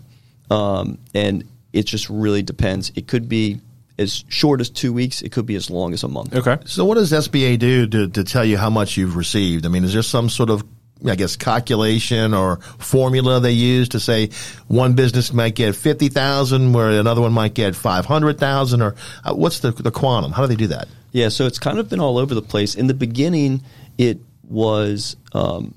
um, 0.48 0.98
and 1.12 1.42
it 1.72 1.86
just 1.86 2.08
really 2.08 2.42
depends. 2.42 2.92
It 2.94 3.08
could 3.08 3.28
be 3.28 3.60
as 3.98 4.22
short 4.28 4.60
as 4.60 4.70
two 4.70 4.92
weeks. 4.92 5.22
It 5.22 5.32
could 5.32 5.46
be 5.46 5.56
as 5.56 5.70
long 5.70 5.92
as 5.92 6.04
a 6.04 6.08
month. 6.08 6.36
Okay. 6.36 6.58
So 6.66 6.84
what 6.84 6.94
does 6.94 7.10
SBA 7.10 7.58
do 7.58 7.88
to, 7.88 8.08
to 8.10 8.22
tell 8.22 8.44
you 8.44 8.58
how 8.58 8.70
much 8.70 8.96
you've 8.96 9.16
received? 9.16 9.66
I 9.66 9.70
mean, 9.70 9.82
is 9.82 9.92
there 9.92 10.02
some 10.02 10.28
sort 10.28 10.50
of, 10.50 10.62
I 11.06 11.16
guess, 11.16 11.36
calculation 11.36 12.34
or 12.34 12.60
formula 12.78 13.40
they 13.40 13.52
use 13.52 13.90
to 13.90 14.00
say 14.00 14.30
one 14.68 14.94
business 14.94 15.32
might 15.32 15.54
get 15.54 15.76
50,000 15.76 16.72
where 16.72 16.90
another 16.90 17.20
one 17.20 17.32
might 17.32 17.54
get 17.54 17.76
500,000 17.76 18.82
or 18.82 18.94
uh, 19.24 19.34
what's 19.34 19.60
the, 19.60 19.70
the 19.70 19.90
quantum? 19.90 20.32
How 20.32 20.42
do 20.42 20.48
they 20.48 20.56
do 20.56 20.68
that? 20.68 20.88
Yeah, 21.12 21.28
so 21.28 21.46
it's 21.46 21.58
kind 21.58 21.78
of 21.78 21.88
been 21.88 22.00
all 22.00 22.18
over 22.18 22.34
the 22.34 22.42
place. 22.42 22.74
In 22.74 22.86
the 22.86 22.94
beginning, 22.94 23.62
it 23.98 24.18
was 24.48 25.16
um, 25.32 25.74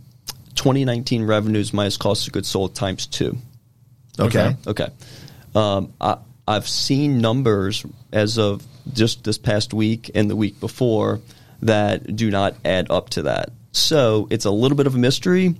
2019 0.55 1.25
revenues 1.25 1.73
minus 1.73 1.97
cost 1.97 2.27
of 2.27 2.33
goods 2.33 2.47
sold 2.47 2.75
times 2.75 3.05
two. 3.05 3.37
Okay. 4.19 4.55
Okay. 4.65 4.87
Um, 5.53 5.93
I, 6.01 6.17
I've 6.47 6.67
seen 6.67 7.19
numbers 7.19 7.85
as 8.11 8.39
of 8.39 8.65
just 8.93 9.23
this 9.23 9.37
past 9.37 9.73
week 9.73 10.11
and 10.15 10.29
the 10.29 10.35
week 10.35 10.59
before 10.59 11.19
that 11.61 12.15
do 12.15 12.31
not 12.31 12.55
add 12.63 12.89
up 12.89 13.09
to 13.11 13.23
that. 13.23 13.51
So 13.77 14.27
it's 14.29 14.45
a 14.45 14.51
little 14.51 14.75
bit 14.77 14.87
of 14.87 14.95
a 14.95 14.97
mystery, 14.97 15.55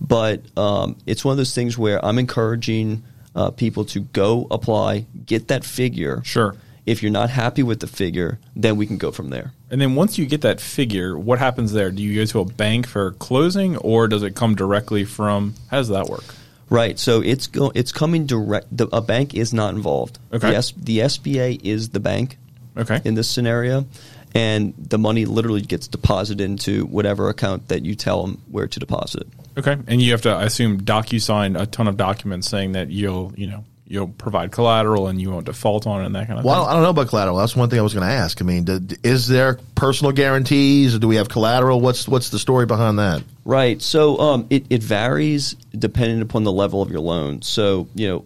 but 0.00 0.42
um, 0.58 0.96
it's 1.06 1.24
one 1.24 1.32
of 1.32 1.38
those 1.38 1.54
things 1.54 1.78
where 1.78 2.04
I'm 2.04 2.18
encouraging 2.18 3.02
uh, 3.34 3.50
people 3.50 3.84
to 3.86 4.00
go 4.00 4.46
apply, 4.50 5.06
get 5.26 5.48
that 5.48 5.64
figure. 5.64 6.22
Sure. 6.24 6.56
If 6.86 7.02
you're 7.02 7.12
not 7.12 7.30
happy 7.30 7.62
with 7.62 7.80
the 7.80 7.86
figure, 7.86 8.40
then 8.56 8.76
we 8.76 8.86
can 8.86 8.96
go 8.98 9.12
from 9.12 9.30
there. 9.30 9.52
And 9.70 9.80
then 9.80 9.94
once 9.94 10.18
you 10.18 10.26
get 10.26 10.40
that 10.40 10.60
figure, 10.60 11.16
what 11.16 11.38
happens 11.38 11.72
there? 11.72 11.90
Do 11.90 12.02
you 12.02 12.16
go 12.16 12.24
to 12.24 12.40
a 12.40 12.44
bank 12.44 12.88
for 12.88 13.12
closing 13.12 13.76
or 13.76 14.08
does 14.08 14.22
it 14.22 14.34
come 14.34 14.54
directly 14.56 15.04
from, 15.04 15.54
how 15.70 15.76
does 15.76 15.88
that 15.88 16.06
work? 16.08 16.24
Right. 16.68 16.98
So 16.98 17.20
it's 17.20 17.46
go, 17.46 17.70
it's 17.74 17.92
coming 17.92 18.26
direct. 18.26 18.76
The, 18.76 18.88
a 18.92 19.00
bank 19.00 19.34
is 19.34 19.52
not 19.52 19.74
involved. 19.74 20.18
Okay. 20.32 20.50
The, 20.50 20.56
S, 20.56 20.72
the 20.72 20.98
SBA 21.00 21.60
is 21.62 21.90
the 21.90 22.00
bank 22.00 22.38
Okay. 22.76 23.00
in 23.04 23.14
this 23.14 23.28
scenario, 23.28 23.86
and 24.34 24.74
the 24.78 24.98
money 24.98 25.24
literally 25.24 25.60
gets 25.62 25.88
deposited 25.88 26.42
into 26.42 26.86
whatever 26.86 27.28
account 27.28 27.68
that 27.68 27.84
you 27.84 27.94
tell 27.94 28.22
them 28.22 28.42
where 28.50 28.66
to 28.68 28.80
deposit. 28.80 29.22
it. 29.22 29.58
Okay. 29.58 29.76
And 29.88 30.00
you 30.00 30.12
have 30.12 30.22
to, 30.22 30.30
I 30.30 30.44
assume, 30.44 30.80
DocuSign 30.82 31.60
a 31.60 31.66
ton 31.66 31.88
of 31.88 31.96
documents 31.96 32.48
saying 32.48 32.72
that 32.72 32.90
you'll, 32.90 33.32
you 33.36 33.46
know, 33.48 33.64
you'll 33.86 34.06
provide 34.06 34.52
collateral 34.52 35.08
and 35.08 35.20
you 35.20 35.30
won't 35.32 35.46
default 35.46 35.84
on 35.84 36.00
it 36.02 36.06
and 36.06 36.14
that 36.14 36.28
kind 36.28 36.38
of 36.38 36.44
Well, 36.44 36.62
thing. 36.62 36.70
I 36.70 36.74
don't 36.74 36.82
know 36.84 36.90
about 36.90 37.08
collateral. 37.08 37.36
That's 37.38 37.56
one 37.56 37.68
thing 37.68 37.80
I 37.80 37.82
was 37.82 37.92
going 37.92 38.06
to 38.06 38.12
ask. 38.12 38.40
I 38.40 38.44
mean, 38.44 38.62
d- 38.62 38.96
is 39.02 39.26
there 39.26 39.58
personal 39.74 40.12
guarantees? 40.12 40.96
Do 40.96 41.08
we 41.08 41.16
have 41.16 41.28
collateral? 41.28 41.80
What's 41.80 42.06
what's 42.06 42.30
the 42.30 42.38
story 42.38 42.66
behind 42.66 43.00
that? 43.00 43.24
Right. 43.44 43.82
So 43.82 44.16
um, 44.20 44.46
it, 44.48 44.66
it 44.70 44.82
varies 44.84 45.54
depending 45.76 46.22
upon 46.22 46.44
the 46.44 46.52
level 46.52 46.80
of 46.82 46.90
your 46.92 47.00
loan. 47.00 47.42
So, 47.42 47.88
you 47.96 48.06
know, 48.08 48.24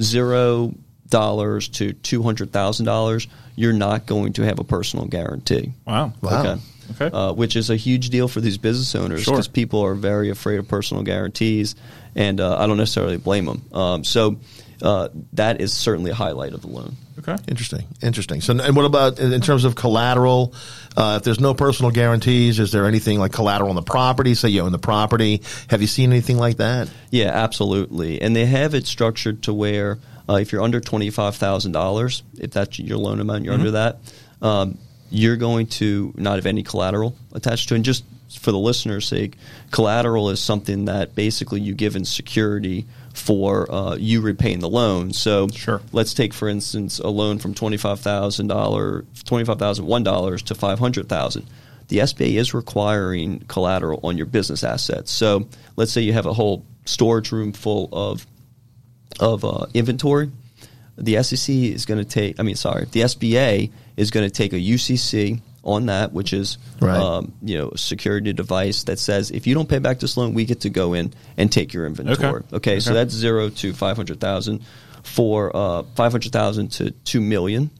zero 0.00 0.72
dollars 1.08 1.68
to 1.68 1.92
two 1.92 2.22
hundred 2.22 2.52
thousand 2.52 2.86
dollars, 2.86 3.26
you're 3.56 3.72
not 3.72 4.06
going 4.06 4.32
to 4.34 4.42
have 4.42 4.58
a 4.58 4.64
personal 4.64 5.06
guarantee. 5.06 5.72
Wow. 5.86 6.12
Wow. 6.20 6.40
Okay. 6.40 6.60
Okay. 7.00 7.16
Uh, 7.16 7.32
which 7.32 7.56
is 7.56 7.70
a 7.70 7.76
huge 7.76 8.10
deal 8.10 8.28
for 8.28 8.40
these 8.42 8.58
business 8.58 8.94
owners 8.94 9.22
Sure. 9.22 9.32
because 9.34 9.48
people 9.48 9.80
are 9.84 9.94
very 9.94 10.28
afraid 10.28 10.58
of 10.58 10.68
personal 10.68 11.02
guarantees, 11.02 11.76
and 12.14 12.40
uh, 12.40 12.58
I 12.58 12.66
don't 12.66 12.76
necessarily 12.76 13.16
blame 13.16 13.46
them. 13.46 13.62
Um, 13.72 14.04
so 14.04 14.36
uh, 14.82 15.08
that 15.32 15.62
is 15.62 15.72
certainly 15.72 16.10
a 16.10 16.14
highlight 16.14 16.52
of 16.52 16.60
the 16.60 16.66
loan. 16.68 16.96
Okay. 17.20 17.36
Interesting. 17.48 17.86
Interesting. 18.02 18.40
So, 18.42 18.58
and 18.58 18.76
what 18.76 18.84
about 18.84 19.18
in 19.18 19.32
in 19.32 19.40
terms 19.40 19.64
of 19.64 19.74
collateral? 19.76 20.52
Uh, 20.94 21.14
if 21.18 21.24
there's 21.24 21.40
no 21.40 21.54
personal 21.54 21.90
guarantees, 21.90 22.58
is 22.58 22.70
there 22.70 22.86
anything 22.86 23.18
like 23.18 23.32
collateral 23.32 23.70
on 23.70 23.76
the 23.76 23.82
property? 23.82 24.34
Say 24.34 24.50
you 24.50 24.60
own 24.60 24.72
the 24.72 24.78
property. 24.78 25.40
Have 25.70 25.80
you 25.80 25.86
seen 25.86 26.10
anything 26.10 26.36
like 26.36 26.58
that? 26.58 26.90
Yeah, 27.10 27.28
absolutely. 27.30 28.20
And 28.20 28.36
they 28.36 28.44
have 28.44 28.74
it 28.74 28.86
structured 28.86 29.44
to 29.44 29.54
where 29.54 29.98
uh, 30.28 30.34
if 30.34 30.52
you're 30.52 30.62
under 30.62 30.80
twenty 30.80 31.10
five 31.10 31.36
thousand 31.36 31.72
dollars, 31.72 32.22
if 32.38 32.50
that's 32.50 32.78
your 32.78 32.98
loan 32.98 33.20
amount, 33.20 33.44
you're 33.44 33.54
under 33.54 33.72
that, 33.72 33.98
um, 34.42 34.78
you're 35.10 35.36
going 35.36 35.66
to 35.66 36.12
not 36.16 36.36
have 36.36 36.46
any 36.46 36.62
collateral 36.62 37.16
attached 37.32 37.68
to 37.68 37.74
it. 37.74 37.78
And 37.78 37.84
just 37.84 38.04
for 38.40 38.50
the 38.52 38.58
listener's 38.58 39.06
sake, 39.06 39.36
collateral 39.70 40.30
is 40.30 40.40
something 40.40 40.86
that 40.86 41.14
basically 41.14 41.60
you 41.60 41.74
give 41.74 41.94
in 41.94 42.04
security 42.04 42.86
for 43.12 43.70
uh, 43.72 43.94
you 43.96 44.20
repaying 44.20 44.58
the 44.58 44.68
loan. 44.68 45.12
So 45.12 45.46
Sure. 45.48 45.80
let's 45.92 46.14
take 46.14 46.34
for 46.34 46.48
instance 46.48 46.98
a 46.98 47.08
loan 47.08 47.38
from 47.38 47.54
twenty 47.54 47.76
five 47.76 48.00
thousand 48.00 48.48
dollars, 48.48 49.04
twenty 49.24 49.44
five 49.44 49.58
thousand 49.58 49.86
one 49.86 50.02
dollars 50.02 50.42
to 50.44 50.54
five 50.54 50.78
hundred 50.78 51.08
thousand. 51.08 51.46
The 51.88 51.98
SBA 51.98 52.36
is 52.36 52.54
requiring 52.54 53.40
collateral 53.46 54.00
on 54.02 54.16
your 54.16 54.26
business 54.26 54.64
assets. 54.64 55.10
So 55.12 55.46
let's 55.76 55.92
say 55.92 56.00
you 56.00 56.14
have 56.14 56.24
a 56.26 56.32
whole 56.32 56.64
storage 56.86 57.30
room 57.30 57.52
full 57.52 57.88
of 57.92 58.26
of 59.20 59.44
uh, 59.44 59.66
inventory. 59.74 60.30
The 60.96 61.22
SEC 61.22 61.54
is 61.54 61.86
going 61.86 61.98
to 61.98 62.04
take. 62.08 62.38
I 62.38 62.42
mean, 62.44 62.54
sorry, 62.54 62.86
the 62.92 63.00
SBA 63.00 63.70
is 63.96 64.10
going 64.10 64.26
to 64.28 64.30
take 64.32 64.52
a 64.52 64.56
UCC 64.56 65.40
on 65.64 65.86
that, 65.86 66.12
which 66.12 66.32
is 66.32 66.58
Right. 66.80 66.96
um, 66.96 67.32
you 67.42 67.56
know 67.58 67.70
a 67.70 67.78
security 67.78 68.32
device 68.32 68.84
that 68.84 68.98
says 68.98 69.30
if 69.30 69.46
you 69.46 69.54
don't 69.54 69.68
pay 69.68 69.78
back 69.78 69.98
this 69.98 70.16
loan, 70.16 70.34
we 70.34 70.44
get 70.44 70.60
to 70.60 70.70
go 70.70 70.92
in 70.94 71.12
and 71.36 71.50
take 71.50 71.72
your 71.72 71.86
inventory. 71.86 72.42
Okay, 72.52 72.80
so 72.80 72.90
Okay. 72.90 73.00
that's 73.00 73.14
zero 73.14 73.48
to 73.50 73.72
five 73.72 73.96
hundred 73.96 74.20
thousand. 74.20 74.60
For 75.02 75.54
uh, 75.54 75.82
five 75.96 76.12
hundred 76.12 76.32
thousand 76.32 76.68
to 76.72 76.90
two 76.92 77.20
million, 77.20 77.70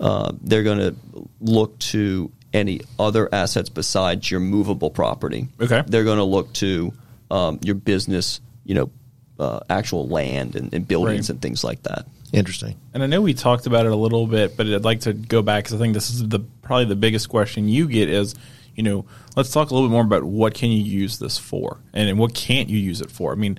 uh, 0.00 0.32
they're 0.42 0.62
going 0.64 0.78
to 0.78 0.94
look 1.40 1.78
to 1.78 2.30
any 2.52 2.80
other 2.98 3.28
assets 3.32 3.68
besides 3.68 4.30
your 4.30 4.40
movable 4.40 4.90
property. 4.90 5.48
Okay. 5.60 5.82
they're 5.86 6.04
going 6.04 6.18
to 6.18 6.24
look 6.24 6.52
to 6.54 6.92
um, 7.30 7.58
your 7.62 7.74
business, 7.74 8.40
you 8.64 8.74
know, 8.74 8.90
uh, 9.38 9.60
actual 9.70 10.08
land 10.08 10.56
and, 10.56 10.72
and 10.74 10.86
buildings 10.86 11.28
Right. 11.28 11.34
and 11.34 11.42
things 11.42 11.62
like 11.64 11.82
that. 11.84 12.06
Interesting. 12.32 12.76
And 12.92 13.02
I 13.02 13.06
know 13.06 13.20
we 13.22 13.34
talked 13.34 13.66
about 13.66 13.86
it 13.86 13.92
a 13.92 13.96
little 13.96 14.26
bit, 14.26 14.56
but 14.56 14.66
I'd 14.66 14.84
like 14.84 15.00
to 15.00 15.12
go 15.12 15.42
back 15.42 15.64
because 15.64 15.74
I 15.74 15.78
think 15.78 15.94
this 15.94 16.10
is 16.10 16.28
the 16.28 16.40
probably 16.62 16.84
the 16.86 16.96
biggest 16.96 17.28
question 17.28 17.68
you 17.68 17.88
get 17.88 18.08
is, 18.10 18.34
you 18.74 18.82
know, 18.82 19.06
let's 19.36 19.50
talk 19.50 19.70
a 19.70 19.74
little 19.74 19.88
bit 19.88 19.92
more 19.92 20.02
about 20.04 20.24
what 20.24 20.54
can 20.54 20.70
you 20.70 20.82
use 20.82 21.18
this 21.18 21.38
for, 21.38 21.78
and, 21.94 22.08
and 22.08 22.18
what 22.18 22.34
can't 22.34 22.68
you 22.68 22.78
use 22.78 23.00
it 23.00 23.10
for. 23.10 23.32
I 23.32 23.36
mean, 23.36 23.58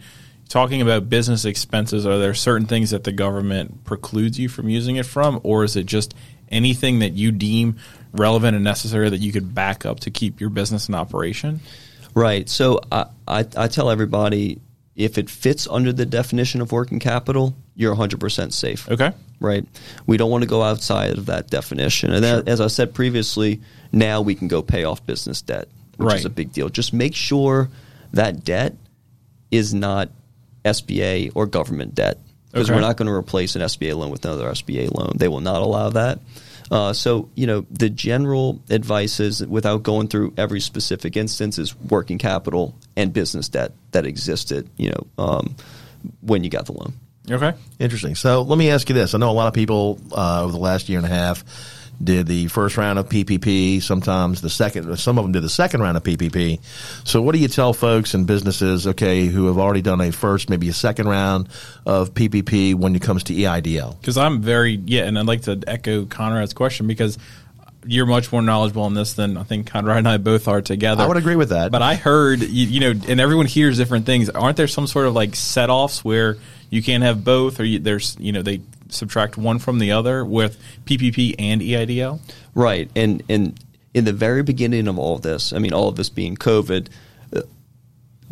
talking 0.50 0.82
about 0.82 1.10
business 1.10 1.46
expenses, 1.46 2.06
are 2.06 2.18
there 2.20 2.34
certain 2.34 2.68
things 2.68 2.92
that 2.92 3.04
the 3.04 3.12
government 3.12 3.84
precludes 3.86 4.38
you 4.40 4.50
from 4.50 4.70
using 4.70 4.98
it 4.98 5.06
from, 5.06 5.40
or 5.44 5.64
is 5.64 5.76
it 5.76 5.86
just 5.86 6.14
anything 6.50 7.00
that 7.00 7.14
you 7.14 7.32
deem 7.32 7.78
relevant 8.12 8.56
and 8.56 8.64
necessary 8.64 9.10
that 9.10 9.20
you 9.20 9.32
could 9.32 9.54
back 9.56 9.86
up 9.86 10.00
to 10.02 10.12
keep 10.12 10.40
your 10.42 10.50
business 10.50 10.88
in 10.90 10.96
operation? 10.96 11.60
Right. 12.16 12.48
So 12.50 12.80
I, 12.92 13.06
I, 13.28 13.46
I 13.56 13.68
tell 13.68 13.90
everybody 13.90 14.60
if 15.00 15.18
it 15.18 15.29
fits 15.29 15.65
under 15.72 15.94
the 15.94 16.06
definition 16.06 16.60
of 16.60 16.74
working 16.74 17.00
capital, 17.00 17.56
you're 17.74 17.96
100% 17.96 18.51
safe. 18.51 18.91
Okay. 18.91 19.12
Right. 19.39 19.65
We 20.06 20.18
don't 20.18 20.29
want 20.29 20.44
to 20.44 20.48
go 20.50 20.62
outside 20.62 21.18
of 21.18 21.27
that 21.27 21.50
definition. 21.50 22.12
And 22.12 22.22
then, 22.22 22.44
as 22.48 22.60
I 22.60 22.68
said 22.68 22.94
previously, 22.94 23.62
now 23.94 24.20
we 24.22 24.36
can 24.36 24.50
go 24.50 24.62
pay 24.62 24.84
off 24.84 25.06
business 25.06 25.41
debt, 25.41 25.70
which 25.96 26.08
Right. 26.08 26.20
is 26.20 26.25
a 26.25 26.29
big 26.29 26.51
deal. 26.51 26.68
Just 26.68 26.91
make 26.91 27.15
sure 27.15 27.70
that 28.12 28.44
debt 28.44 28.75
is 29.51 29.74
not 29.74 30.10
SBA 30.65 31.32
or 31.34 31.46
government 31.46 31.96
debt 31.96 32.18
because 32.51 32.70
Okay. 32.70 32.75
we're 32.75 32.82
not 32.82 32.98
going 32.98 33.08
to 33.08 33.13
replace 33.13 33.56
an 33.56 33.62
SBA 33.62 33.96
loan 33.96 34.12
with 34.12 34.25
another 34.25 34.50
SBA 34.50 34.89
loan. 34.94 35.13
They 35.15 35.29
will 35.29 35.39
not 35.39 35.62
allow 35.62 35.89
that. 35.91 36.20
Uh, 36.72 36.94
so, 36.94 37.30
you 37.36 37.48
know, 37.48 37.66
the 37.72 37.90
general 37.90 38.62
advice 38.70 39.20
is 39.20 39.46
without 39.46 39.84
going 39.84 40.08
through 40.08 40.34
every 40.38 40.60
specific 40.60 41.18
instance 41.18 41.58
is 41.58 41.76
working 41.76 42.18
capital 42.18 42.76
and 42.96 43.12
business 43.12 43.50
debt 43.50 43.72
that 43.92 44.06
existed, 44.06 44.70
you 44.78 44.92
know, 44.92 45.24
um, 45.24 45.56
when 46.22 46.44
you 46.44 46.50
got 46.50 46.66
the 46.66 46.74
loan. 46.74 46.94
Okay. 47.30 47.54
Interesting. 47.80 48.16
So 48.16 48.42
let 48.42 48.58
me 48.58 48.70
ask 48.70 48.90
you 48.90 48.96
this. 48.96 49.14
I 49.14 49.18
know 49.18 49.30
a 49.30 49.34
lot 49.34 49.48
of 49.48 49.54
people 49.54 50.00
uh, 50.12 50.44
over 50.44 50.52
the 50.52 50.60
last 50.60 50.90
year 50.90 50.98
and 50.98 51.06
a 51.06 51.10
half 51.10 51.44
did 52.03 52.27
the 52.27 52.48
first 52.48 52.77
round 52.77 52.98
of 53.00 53.10
PPP. 53.10 53.82
Sometimes 53.82 54.41
the 54.41 54.50
second, 54.50 54.98
some 54.98 55.18
of 55.18 55.25
them 55.25 55.32
did 55.32 55.44
the 55.44 55.50
second 55.50 55.82
round 55.82 55.98
of 55.98 56.03
PPP. 56.03 56.60
So 57.03 57.22
what 57.22 57.34
do 57.34 57.39
you 57.39 57.48
tell 57.48 57.74
folks 57.74 58.13
and 58.13 58.25
businesses, 58.25 58.88
okay, 58.88 59.25
who 59.25 59.48
have 59.48 59.58
already 59.58 59.82
done 59.82 60.01
a 60.01 60.12
first, 60.12 60.50
maybe 60.50 60.70
a 60.70 60.74
second 60.74 61.08
round 61.08 61.50
of 61.86 62.13
PPP 62.13 62.75
when 62.75 62.96
it 62.96 63.01
comes 63.01 63.24
to 63.25 63.34
EIDL? 63.34 64.00
Because 64.00 64.18
I'm 64.18 64.41
very 64.41 64.79
yeah, 64.86 65.03
and 65.03 65.20
I'd 65.20 65.25
like 65.25 65.44
to 65.44 65.62
echo 65.68 66.06
Conrad's 66.06 66.53
question 66.53 66.88
because 66.88 67.18
you're 67.86 68.06
much 68.06 68.32
more 68.32 68.41
knowledgeable 68.41 68.86
in 68.88 68.94
this 68.94 69.13
than 69.13 69.38
I 69.38 69.44
think 69.44 69.68
Conrad 69.68 69.98
and 69.98 70.08
I 70.08 70.18
both 70.18 70.48
are 70.48 70.62
together. 70.62 71.03
I 71.03 71.08
would 71.08 71.18
agree 71.18 71.36
with 71.36 71.50
that. 71.50 71.72
But 71.72 71.82
I 71.82 71.96
heard 71.96 72.41
you, 72.41 72.65
you 72.65 72.79
know, 72.79 72.91
and 73.08 73.20
everyone 73.20 73.46
hears 73.46 73.77
different 73.77 74.06
things. 74.06 74.29
Aren't 74.29 74.58
there 74.58 74.68
some 74.68 74.88
sort 74.88 75.08
of 75.08 75.13
like 75.13 75.36
set 75.36 75.70
offs 75.70 76.03
where 76.03 76.38
you 76.70 76.84
can't 76.84 77.03
have 77.03 77.24
both, 77.24 77.60
or 77.60 77.63
you, 77.63 77.79
there's 77.79 78.15
you 78.20 78.32
know 78.32 78.41
they 78.41 78.62
subtract 78.89 79.38
one 79.38 79.60
from 79.60 79.79
the 79.79 79.91
other 79.91 80.25
with 80.25 80.62
PPP 80.86 81.36
and 81.39 81.62
EIDL? 81.62 82.19
Right, 82.55 82.89
and 82.96 83.24
and 83.29 83.60
in 83.93 84.05
the 84.05 84.13
very 84.13 84.43
beginning 84.43 84.88
of 84.88 85.00
all 85.00 85.15
of 85.15 85.22
this, 85.22 85.53
I 85.53 85.60
mean, 85.60 85.74
all 85.74 85.88
of 85.88 85.96
this 85.96 86.10
being 86.10 86.36
COVID, 86.36 86.88
uh, 87.36 87.41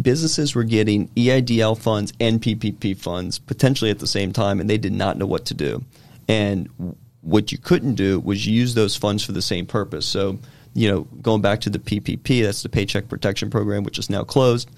businesses 0.01 0.53
were 0.53 0.63
getting 0.63 1.07
EIDL 1.09 1.77
funds 1.77 2.13
and 2.19 2.41
PPP 2.41 2.97
funds 2.97 3.39
potentially 3.39 3.89
at 3.89 3.99
the 3.99 4.07
same 4.07 4.33
time, 4.33 4.59
and 4.59 4.69
they 4.69 4.77
did 4.77 4.93
not 4.93 5.17
know 5.17 5.25
what 5.25 5.45
to 5.45 5.53
do. 5.53 5.83
And 6.27 6.95
what 7.21 7.51
you 7.51 7.57
couldn't 7.57 7.95
do 7.95 8.19
was 8.19 8.45
use 8.45 8.73
those 8.73 8.95
funds 8.95 9.23
for 9.23 9.31
the 9.31 9.41
same 9.41 9.65
purpose. 9.65 10.05
So, 10.05 10.39
you 10.73 10.89
know, 10.89 11.01
going 11.21 11.41
back 11.41 11.61
to 11.61 11.69
the 11.69 11.79
PPP, 11.79 12.43
that's 12.43 12.63
the 12.63 12.69
Paycheck 12.69 13.09
Protection 13.09 13.49
Program, 13.49 13.83
which 13.83 13.97
is 13.97 14.09
now 14.09 14.23
closed. 14.23 14.69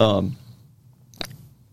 Um, 0.00 0.36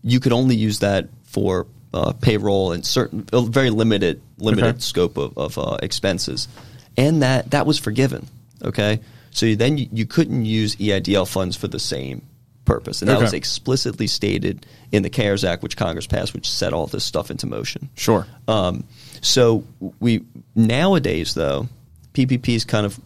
you 0.02 0.20
could 0.20 0.32
only 0.32 0.56
use 0.56 0.78
that 0.80 1.08
for 1.24 1.66
uh, 1.94 2.12
payroll 2.12 2.72
and 2.72 2.84
certain 2.84 3.26
a 3.32 3.40
very 3.42 3.70
limited 3.70 4.20
limited 4.38 4.68
Okay. 4.68 4.78
scope 4.80 5.16
of, 5.16 5.38
of 5.38 5.56
uh, 5.58 5.78
expenses, 5.82 6.48
and 6.96 7.22
that 7.22 7.50
that 7.52 7.64
was 7.66 7.78
forgiven. 7.78 8.26
Okay, 8.62 9.00
so 9.30 9.46
you- 9.46 9.56
then 9.56 9.78
you, 9.78 9.88
you 9.92 10.04
couldn't 10.06 10.44
use 10.44 10.76
EIDL 10.76 11.26
funds 11.26 11.56
for 11.56 11.68
the 11.68 11.78
same 11.80 12.22
purpose, 12.64 13.00
and 13.02 13.08
that 13.10 13.16
Okay. 13.16 13.24
was 13.24 13.32
explicitly 13.34 14.06
stated 14.06 14.66
in 14.90 15.02
the 15.02 15.10
CARES 15.10 15.44
Act, 15.44 15.62
which 15.62 15.76
Congress 15.76 16.06
passed, 16.06 16.32
which 16.34 16.50
set 16.50 16.72
all 16.72 16.86
this 16.86 17.04
stuff 17.04 17.30
into 17.30 17.46
motion. 17.46 17.88
Sure. 17.94 18.26
Um, 18.48 18.84
so 19.20 19.64
we 20.00 20.22
nowadays 20.54 21.34
though, 21.34 21.68
PPP 22.14 22.48
is 22.56 22.64
kind 22.64 22.86
of 22.86 22.98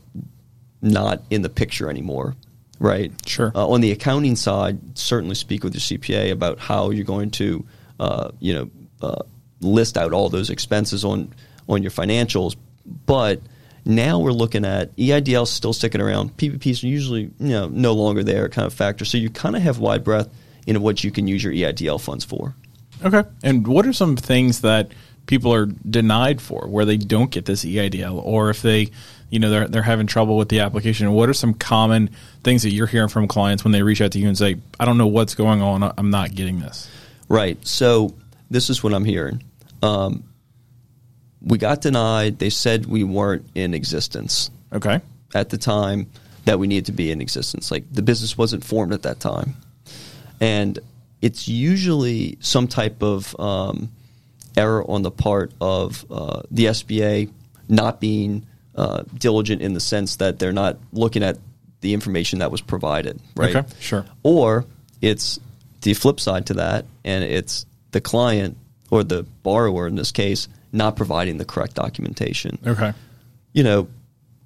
not 0.80 1.22
in 1.30 1.42
the 1.42 1.48
picture 1.48 1.90
anymore, 1.90 2.36
right? 2.78 3.10
Sure. 3.26 3.50
Uh, 3.54 3.66
on 3.68 3.80
the 3.80 3.90
accounting 3.90 4.36
side, 4.36 4.78
certainly 4.96 5.34
speak 5.34 5.64
with 5.64 5.74
your 5.74 5.80
CPA 5.80 6.30
about 6.30 6.58
how 6.60 6.90
you're 6.90 7.04
going 7.04 7.30
to, 7.32 7.64
uh, 7.98 8.30
you 8.40 8.54
know, 8.54 8.70
uh, 9.02 9.22
list 9.60 9.96
out 9.96 10.12
all 10.12 10.28
those 10.28 10.50
expenses 10.50 11.04
on 11.04 11.32
on 11.68 11.82
your 11.82 11.90
financials. 11.90 12.56
But 13.06 13.40
now 13.84 14.18
we're 14.18 14.32
looking 14.32 14.64
at 14.64 14.94
EIDL 14.96 15.46
still 15.46 15.72
sticking 15.72 16.00
around. 16.00 16.36
PPPs 16.36 16.82
are 16.84 16.88
usually 16.88 17.22
you 17.22 17.48
know 17.48 17.68
no 17.68 17.94
longer 17.94 18.22
there, 18.22 18.48
kind 18.48 18.66
of 18.66 18.74
factor. 18.74 19.04
So 19.04 19.18
you 19.18 19.30
kind 19.30 19.56
of 19.56 19.62
have 19.62 19.78
wide 19.78 20.04
breadth 20.04 20.30
in 20.66 20.80
what 20.82 21.02
you 21.02 21.10
can 21.10 21.26
use 21.26 21.42
your 21.42 21.52
EIDL 21.52 22.00
funds 22.00 22.24
for. 22.24 22.54
Okay. 23.02 23.22
And 23.42 23.66
what 23.66 23.86
are 23.86 23.92
some 23.92 24.16
things 24.16 24.60
that 24.60 24.92
people 25.26 25.52
are 25.54 25.66
denied 25.66 26.40
for 26.40 26.66
where 26.68 26.84
they 26.84 26.96
don't 26.96 27.30
get 27.30 27.46
this 27.46 27.64
EIDL 27.64 28.20
or 28.22 28.50
if 28.50 28.60
they, 28.60 28.90
you 29.30 29.38
know, 29.38 29.50
they're, 29.50 29.68
they're 29.68 29.82
having 29.82 30.06
trouble 30.06 30.36
with 30.36 30.48
the 30.50 30.60
application? 30.60 31.10
What 31.12 31.28
are 31.28 31.34
some 31.34 31.54
common 31.54 32.10
things 32.42 32.62
that 32.64 32.70
you're 32.70 32.86
hearing 32.86 33.08
from 33.08 33.28
clients 33.28 33.64
when 33.64 33.72
they 33.72 33.82
reach 33.82 34.02
out 34.02 34.12
to 34.12 34.18
you 34.18 34.28
and 34.28 34.36
say, 34.36 34.56
I 34.78 34.84
don't 34.84 34.98
know 34.98 35.06
what's 35.06 35.34
going 35.34 35.62
on. 35.62 35.90
I'm 35.96 36.10
not 36.10 36.34
getting 36.34 36.60
this? 36.60 36.90
Right. 37.28 37.64
So 37.66 38.14
this 38.50 38.70
is 38.70 38.82
what 38.82 38.94
I'm 38.94 39.04
hearing. 39.04 39.42
Um, 39.82 40.24
we 41.40 41.58
got 41.58 41.80
denied. 41.80 42.38
They 42.38 42.50
said 42.50 42.86
we 42.86 43.04
weren't 43.04 43.46
in 43.54 43.74
existence 43.74 44.50
Okay. 44.72 45.00
at 45.34 45.50
the 45.50 45.58
time 45.58 46.08
that 46.46 46.58
we 46.58 46.66
needed 46.66 46.86
to 46.86 46.92
be 46.92 47.10
in 47.10 47.20
existence. 47.20 47.70
Like 47.70 47.84
the 47.92 48.02
business 48.02 48.36
wasn't 48.36 48.64
formed 48.64 48.92
at 48.92 49.02
that 49.02 49.20
time, 49.20 49.54
and 50.40 50.78
it's 51.22 51.46
usually 51.48 52.38
some 52.40 52.66
type 52.68 53.02
of 53.02 53.38
um, 53.38 53.90
error 54.56 54.88
on 54.90 55.02
the 55.02 55.10
part 55.10 55.52
of 55.60 56.04
uh, 56.10 56.42
the 56.50 56.66
SBA 56.66 57.30
not 57.68 58.00
being 58.00 58.46
uh, 58.74 59.02
diligent 59.16 59.60
in 59.62 59.74
the 59.74 59.80
sense 59.80 60.16
that 60.16 60.38
they're 60.38 60.52
not 60.52 60.78
looking 60.92 61.22
at 61.22 61.38
the 61.82 61.92
information 61.94 62.38
that 62.40 62.50
was 62.50 62.60
provided. 62.60 63.20
Right. 63.36 63.54
Okay, 63.54 63.68
sure. 63.80 64.06
Or 64.22 64.64
it's 65.02 65.38
the 65.82 65.94
flip 65.94 66.20
side 66.20 66.46
to 66.46 66.54
that, 66.54 66.84
and 67.04 67.24
it's 67.24 67.66
the 67.92 68.00
client 68.00 68.56
or 68.90 69.04
the 69.04 69.22
borrower 69.42 69.86
in 69.86 69.94
this 69.96 70.12
case 70.12 70.48
not 70.72 70.96
providing 70.96 71.38
the 71.38 71.44
correct 71.44 71.74
documentation 71.74 72.58
Okay. 72.66 72.92
you 73.54 73.62
know, 73.62 73.88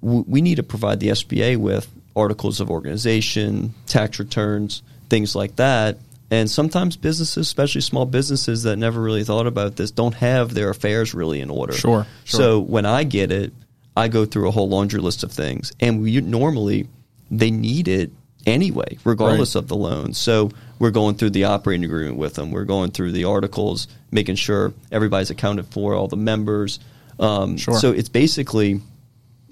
w- 0.01 0.23
we 0.27 0.41
need 0.41 0.55
to 0.55 0.63
provide 0.63 0.99
the 0.99 1.09
SBA 1.09 1.57
with 1.57 1.87
articles 2.15 2.59
of 2.61 2.69
organization, 2.69 3.73
tax 3.87 4.19
returns, 4.19 4.81
things 5.09 5.35
like 5.35 5.55
that. 5.57 5.97
And 6.31 6.49
sometimes 6.49 6.95
businesses, 6.95 7.45
especially 7.47 7.81
small 7.81 8.05
businesses 8.05 8.63
that 8.63 8.77
never 8.77 9.01
really 9.01 9.23
thought 9.23 9.45
about 9.47 9.75
this, 9.75 9.91
don't 9.91 10.15
have 10.15 10.53
their 10.53 10.69
affairs 10.69 11.13
really 11.13 11.41
in 11.41 11.49
order. 11.49 11.73
Sure, 11.73 12.05
sure. 12.23 12.39
So 12.39 12.59
when 12.59 12.85
I 12.85 13.03
get 13.03 13.31
it, 13.31 13.51
I 13.95 14.07
go 14.07 14.25
through 14.25 14.47
a 14.47 14.51
whole 14.51 14.69
laundry 14.69 14.99
list 15.01 15.23
of 15.23 15.31
things, 15.31 15.71
and 15.79 16.01
we 16.01 16.19
normally 16.21 16.87
they 17.29 17.51
need 17.51 17.87
it 17.87 18.11
anyway, 18.45 18.97
regardless 19.03 19.55
Right. 19.55 19.61
of 19.61 19.67
the 19.67 19.75
loan. 19.75 20.13
So 20.13 20.49
we're 20.83 20.91
going 20.91 21.15
through 21.15 21.29
the 21.29 21.45
operating 21.45 21.85
agreement 21.85 22.17
with 22.17 22.33
them. 22.33 22.51
We're 22.51 22.65
going 22.65 22.91
through 22.91 23.13
the 23.13 23.23
articles, 23.23 23.87
making 24.11 24.35
sure 24.35 24.73
everybody's 24.91 25.29
accounted 25.29 25.67
for, 25.67 25.93
all 25.93 26.09
the 26.09 26.17
members. 26.17 26.77
Um, 27.21 27.55
Sure. 27.55 27.75
So 27.79 27.93
it's 27.93 28.09
basically 28.09 28.81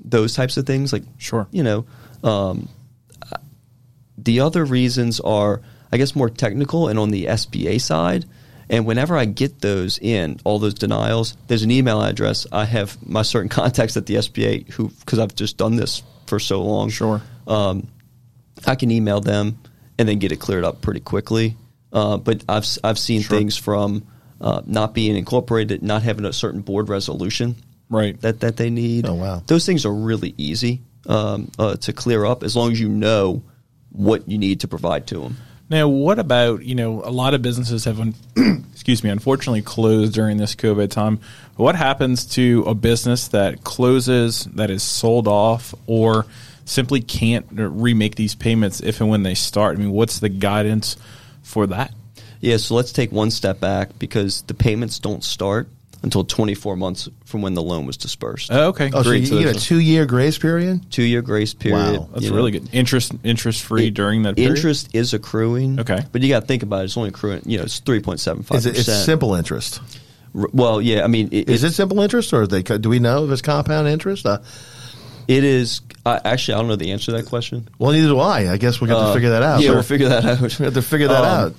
those 0.03 0.33
types 0.33 0.57
of 0.57 0.65
things. 0.65 0.91
Like, 0.91 1.03
Sure. 1.19 1.47
you 1.49 1.63
know, 1.63 1.85
um, 2.21 2.67
the 4.17 4.41
other 4.41 4.65
reasons 4.65 5.21
are, 5.21 5.61
I 5.89 5.95
guess, 5.95 6.17
more 6.17 6.29
technical 6.29 6.89
and 6.89 6.99
on 6.99 7.11
the 7.11 7.27
SBA 7.27 7.79
side. 7.79 8.25
And 8.69 8.85
whenever 8.85 9.15
I 9.15 9.23
get 9.23 9.61
those 9.61 9.99
in, 9.99 10.37
all 10.43 10.59
those 10.59 10.73
denials, 10.73 11.37
there's 11.47 11.63
an 11.63 11.71
email 11.71 12.01
address. 12.01 12.45
I 12.51 12.65
have 12.65 12.97
my 13.07 13.21
certain 13.21 13.47
contacts 13.59 13.95
at 13.95 14.05
the 14.05 14.15
SBA 14.15 14.69
who, 14.71 14.89
because 14.89 15.17
I've 15.19 15.33
just 15.33 15.55
done 15.55 15.77
this 15.77 16.03
for 16.25 16.39
so 16.41 16.61
long. 16.61 16.89
Sure. 16.89 17.21
Um, 17.47 17.87
I 18.67 18.75
can 18.75 18.91
email 18.91 19.21
them 19.21 19.57
and 20.01 20.09
then 20.09 20.17
get 20.17 20.31
it 20.31 20.37
cleared 20.39 20.63
up 20.63 20.81
pretty 20.81 20.99
quickly. 20.99 21.55
Uh, 21.93 22.17
but 22.17 22.43
I've 22.49 22.63
s- 22.63 22.79
I've 22.83 22.97
seen 22.97 23.21
Sure. 23.21 23.37
things 23.37 23.55
from 23.55 24.03
uh, 24.41 24.61
not 24.65 24.95
being 24.95 25.15
incorporated, 25.15 25.83
not 25.83 26.01
having 26.01 26.25
a 26.25 26.33
certain 26.33 26.61
board 26.61 26.89
resolution 26.89 27.55
Right. 27.89 28.19
that 28.21 28.39
that 28.39 28.57
they 28.57 28.71
need. 28.71 29.05
Oh, 29.07 29.13
wow. 29.13 29.43
Those 29.45 29.65
things 29.67 29.85
are 29.85 29.93
really 29.93 30.33
easy 30.37 30.81
um, 31.05 31.51
uh, 31.59 31.75
to 31.75 31.93
clear 31.93 32.25
up 32.25 32.41
as 32.43 32.55
long 32.55 32.71
as 32.71 32.79
you 32.79 32.89
know 32.89 33.43
what 33.91 34.27
you 34.27 34.37
need 34.39 34.61
to 34.61 34.67
provide 34.67 35.05
to 35.07 35.19
them. 35.19 35.37
Now, 35.69 35.87
what 35.87 36.17
about 36.19 36.63
you 36.63 36.73
know 36.75 37.01
a 37.03 37.11
lot 37.11 37.33
of 37.35 37.41
businesses 37.43 37.85
have, 37.85 37.99
un- 37.99 38.15
excuse 38.73 39.03
me, 39.03 39.09
unfortunately 39.11 39.61
closed 39.61 40.13
during 40.13 40.37
this 40.37 40.55
COVID 40.55 40.89
time. 40.89 41.19
What 41.55 41.75
happens 41.75 42.25
to 42.35 42.63
a 42.65 42.73
business 42.73 43.27
that 43.29 43.63
closes, 43.63 44.45
that 44.55 44.69
is 44.71 44.81
sold 44.83 45.27
off, 45.27 45.75
or 45.87 46.25
simply 46.71 47.01
can't 47.01 47.45
remake 47.51 48.15
these 48.15 48.33
payments 48.35 48.79
if 48.81 49.01
and 49.01 49.09
when 49.09 49.23
they 49.23 49.35
start? 49.35 49.77
I 49.77 49.79
mean, 49.79 49.91
what's 49.91 50.19
the 50.19 50.29
guidance 50.29 50.97
for 51.43 51.67
that? 51.67 51.93
Yeah, 52.39 52.57
so 52.57 52.75
let's 52.75 52.91
take 52.91 53.11
one 53.11 53.29
step 53.29 53.59
back 53.59 53.99
because 53.99 54.41
the 54.43 54.53
payments 54.53 54.97
don't 54.99 55.23
start 55.23 55.67
until 56.03 56.23
24 56.23 56.75
months 56.75 57.07
from 57.25 57.43
when 57.43 57.53
the 57.53 57.61
loan 57.61 57.85
was 57.85 57.95
dispersed. 57.97 58.49
Oh, 58.51 58.69
okay, 58.69 58.89
Oh, 58.91 59.03
so 59.03 59.09
great. 59.09 59.19
you, 59.21 59.25
So 59.27 59.35
you 59.37 59.43
get 59.45 59.55
a 59.55 59.59
two 59.59 59.79
year 59.79 60.07
grace 60.07 60.39
period? 60.39 60.91
Two 60.91 61.03
year 61.03 61.21
grace 61.21 61.53
period. 61.53 61.99
Wow, 61.99 62.09
that's 62.11 62.23
you 62.23 62.31
know. 62.31 62.35
really 62.37 62.49
good. 62.51 62.69
Interest 62.73 63.11
interest 63.23 63.61
free 63.61 63.91
during 63.91 64.23
that 64.23 64.35
period. 64.35 64.55
Interest 64.55 64.89
is 64.93 65.13
accruing. 65.13 65.79
Okay. 65.79 65.99
But 66.11 66.21
you 66.23 66.29
got 66.29 66.39
to 66.39 66.45
think 66.47 66.63
about 66.63 66.81
it. 66.81 66.85
It's 66.85 66.97
only 66.97 67.09
accruing, 67.09 67.43
you 67.45 67.57
know, 67.59 67.65
it's 67.65 67.79
3.75%. 67.81 68.55
Is 68.55 68.65
it, 68.65 68.79
it's 68.79 69.05
simple 69.05 69.35
interest. 69.35 69.79
R- 70.33 70.47
Well, 70.51 70.81
yeah, 70.81 71.03
I 71.03 71.07
mean, 71.07 71.29
it, 71.31 71.47
Is 71.49 71.63
it, 71.63 71.67
it 71.67 71.73
simple 71.73 71.99
interest, 71.99 72.33
or 72.33 72.47
they, 72.47 72.63
do 72.63 72.89
we 72.89 72.97
know 72.97 73.25
if 73.25 73.29
it's 73.31 73.41
compound 73.43 73.87
interest? 73.87 74.25
Uh, 74.25 74.39
it 75.37 75.43
is, 75.43 75.81
uh, 76.05 76.19
actually, 76.25 76.55
I 76.55 76.57
don't 76.57 76.67
know 76.67 76.75
the 76.75 76.91
answer 76.91 77.07
to 77.07 77.11
that 77.13 77.25
question. 77.25 77.67
well, 77.79 77.91
neither 77.91 78.07
do 78.09 78.19
I. 78.19 78.51
I 78.51 78.57
guess 78.57 78.79
we'll 78.81 78.89
have 78.89 78.97
to 78.99 79.03
Uh, 79.05 79.13
figure 79.13 79.29
that 79.31 79.43
out. 79.43 79.61
Yeah, 79.61 79.71
we'll 79.71 79.83
figure 79.83 80.09
that 80.09 80.25
out. 80.25 80.41
We 80.59 80.65
have 80.65 80.73
to 80.73 80.81
figure 80.81 81.07
that 81.07 81.23
Um, 81.23 81.25
out. 81.45 81.55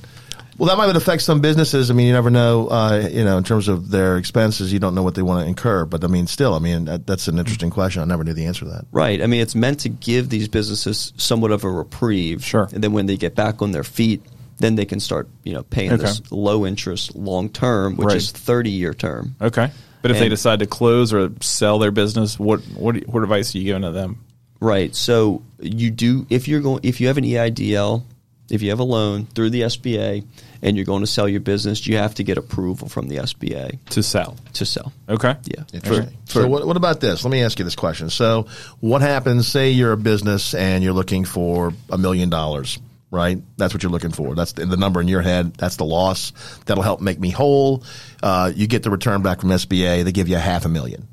Well, 0.59 0.69
that 0.69 0.77
might 0.77 0.95
affect 0.95 1.23
some 1.23 1.41
businesses. 1.41 1.91
I 1.91 1.95
mean, 1.95 2.07
you 2.07 2.13
never 2.13 2.29
know. 2.31 2.69
Uh, 2.69 3.09
you 3.11 3.25
know, 3.25 3.39
in 3.39 3.45
terms 3.45 3.69
of 3.69 3.91
their 3.91 4.19
expenses, 4.19 4.71
you 4.73 4.79
don't 4.79 4.95
know 4.95 5.03
what 5.03 5.15
they 5.15 5.23
want 5.23 5.43
to 5.45 5.49
incur. 5.49 5.87
But 5.87 6.05
I 6.05 6.09
mean, 6.09 6.27
still, 6.27 6.55
I 6.55 6.59
mean, 6.59 6.85
that, 6.85 7.07
that's 7.07 7.27
an 7.27 7.39
interesting 7.39 7.71
question. 7.71 8.03
I 8.03 8.05
never 8.05 8.23
knew 8.23 8.35
the 8.35 8.45
answer 8.45 8.67
to 8.67 8.71
that. 8.73 8.85
Right. 8.93 9.23
I 9.23 9.27
mean, 9.27 9.41
it's 9.41 9.55
meant 9.55 9.81
to 9.81 9.89
give 9.89 10.29
these 10.29 10.49
businesses 10.49 11.13
somewhat 11.17 11.53
of 11.53 11.65
a 11.65 11.71
reprieve. 11.71 12.45
Sure. 12.45 12.69
And 12.73 12.85
then 12.85 12.93
when 12.93 13.07
they 13.07 13.17
get 13.17 13.35
back 13.35 13.63
on 13.63 13.73
their 13.73 13.83
feet, 13.83 14.21
then 14.59 14.75
they 14.77 14.85
can 14.85 15.01
start, 15.01 15.27
you 15.43 15.55
know, 15.55 15.63
paying 15.63 15.93
Okay. 15.93 16.03
this 16.05 16.21
low 16.31 16.67
interest 16.67 17.17
long 17.17 17.49
term, 17.49 17.97
which 17.97 18.09
Right. 18.09 18.17
is 18.19 18.31
30 18.31 18.71
year 18.71 18.93
term. 18.93 19.35
Okay, 19.41 19.71
but 20.03 20.11
if 20.11 20.19
they 20.19 20.29
decide 20.29 20.59
to 20.59 20.67
close 20.67 21.13
or 21.13 21.31
sell 21.41 21.79
their 21.79 21.91
business, 21.93 22.39
what 22.39 22.61
what 22.77 22.97
what 23.09 23.23
advice 23.23 23.55
are 23.55 23.59
you 23.59 23.65
giving 23.65 23.83
to 23.83 23.91
them? 23.93 24.25
Right. 24.61 24.95
So 24.95 25.43
you 25.61 25.91
do 25.91 26.27
if 26.31 26.47
you're 26.49 26.61
going 26.61 26.81
if 26.83 27.01
you 27.01 27.07
have 27.09 27.19
an 27.19 27.25
EIDL, 27.25 28.03
if 28.51 28.63
you 28.63 28.71
have 28.71 28.81
a 28.81 28.85
loan 28.85 29.27
through 29.27 29.51
the 29.51 29.63
SBA 29.63 30.25
and 30.61 30.77
you're 30.77 30.85
going 30.87 31.01
to 31.03 31.07
sell 31.07 31.29
your 31.29 31.41
business, 31.41 31.87
you 31.87 31.97
have 31.97 32.15
to 32.17 32.23
get 32.23 32.39
approval 32.39 32.89
from 32.89 33.09
the 33.09 33.17
SBA 33.17 33.79
To 33.91 34.03
sell. 34.03 34.37
to 34.53 34.65
sell. 34.67 34.93
Okay. 35.09 35.35
Yeah. 35.47 35.65
Interesting. 35.73 36.17
so, 36.27 36.47
what, 36.47 36.65
what 36.67 36.77
about 36.77 37.01
this? 37.01 37.25
Let 37.25 37.31
me 37.33 37.43
ask 37.43 37.59
you 37.59 37.65
this 37.65 37.75
question. 37.75 38.11
So, 38.11 38.47
what 38.81 39.01
happens? 39.03 39.49
Say 39.49 39.71
you're 39.71 39.93
a 39.93 39.97
business 39.97 40.55
and 40.55 40.85
you're 40.85 40.93
looking 40.93 41.25
for 41.25 41.73
a 41.91 41.99
million 41.99 42.31
dollars, 42.31 42.79
right? 43.13 43.39
That's 43.59 43.73
what 43.75 43.85
you're 43.85 43.93
looking 43.93 44.11
for. 44.11 44.35
That's 44.35 44.53
the, 44.53 44.67
the 44.67 44.77
number 44.77 45.01
in 45.01 45.07
your 45.07 45.21
head. 45.21 45.55
That's 45.55 45.77
the 45.77 45.85
loss. 45.85 46.33
That'll 46.65 46.83
help 46.83 47.01
make 47.01 47.21
me 47.21 47.31
whole. 47.31 47.85
Uh, 48.23 48.51
you 48.53 48.67
get 48.67 48.83
the 48.83 48.91
return 48.91 49.23
back 49.23 49.43
from 49.43 49.51
SBA. 49.51 50.03
They 50.03 50.11
give 50.11 50.29
you 50.29 50.37
a 50.37 50.41
half 50.41 50.65
a 50.65 50.69
million. 50.69 51.07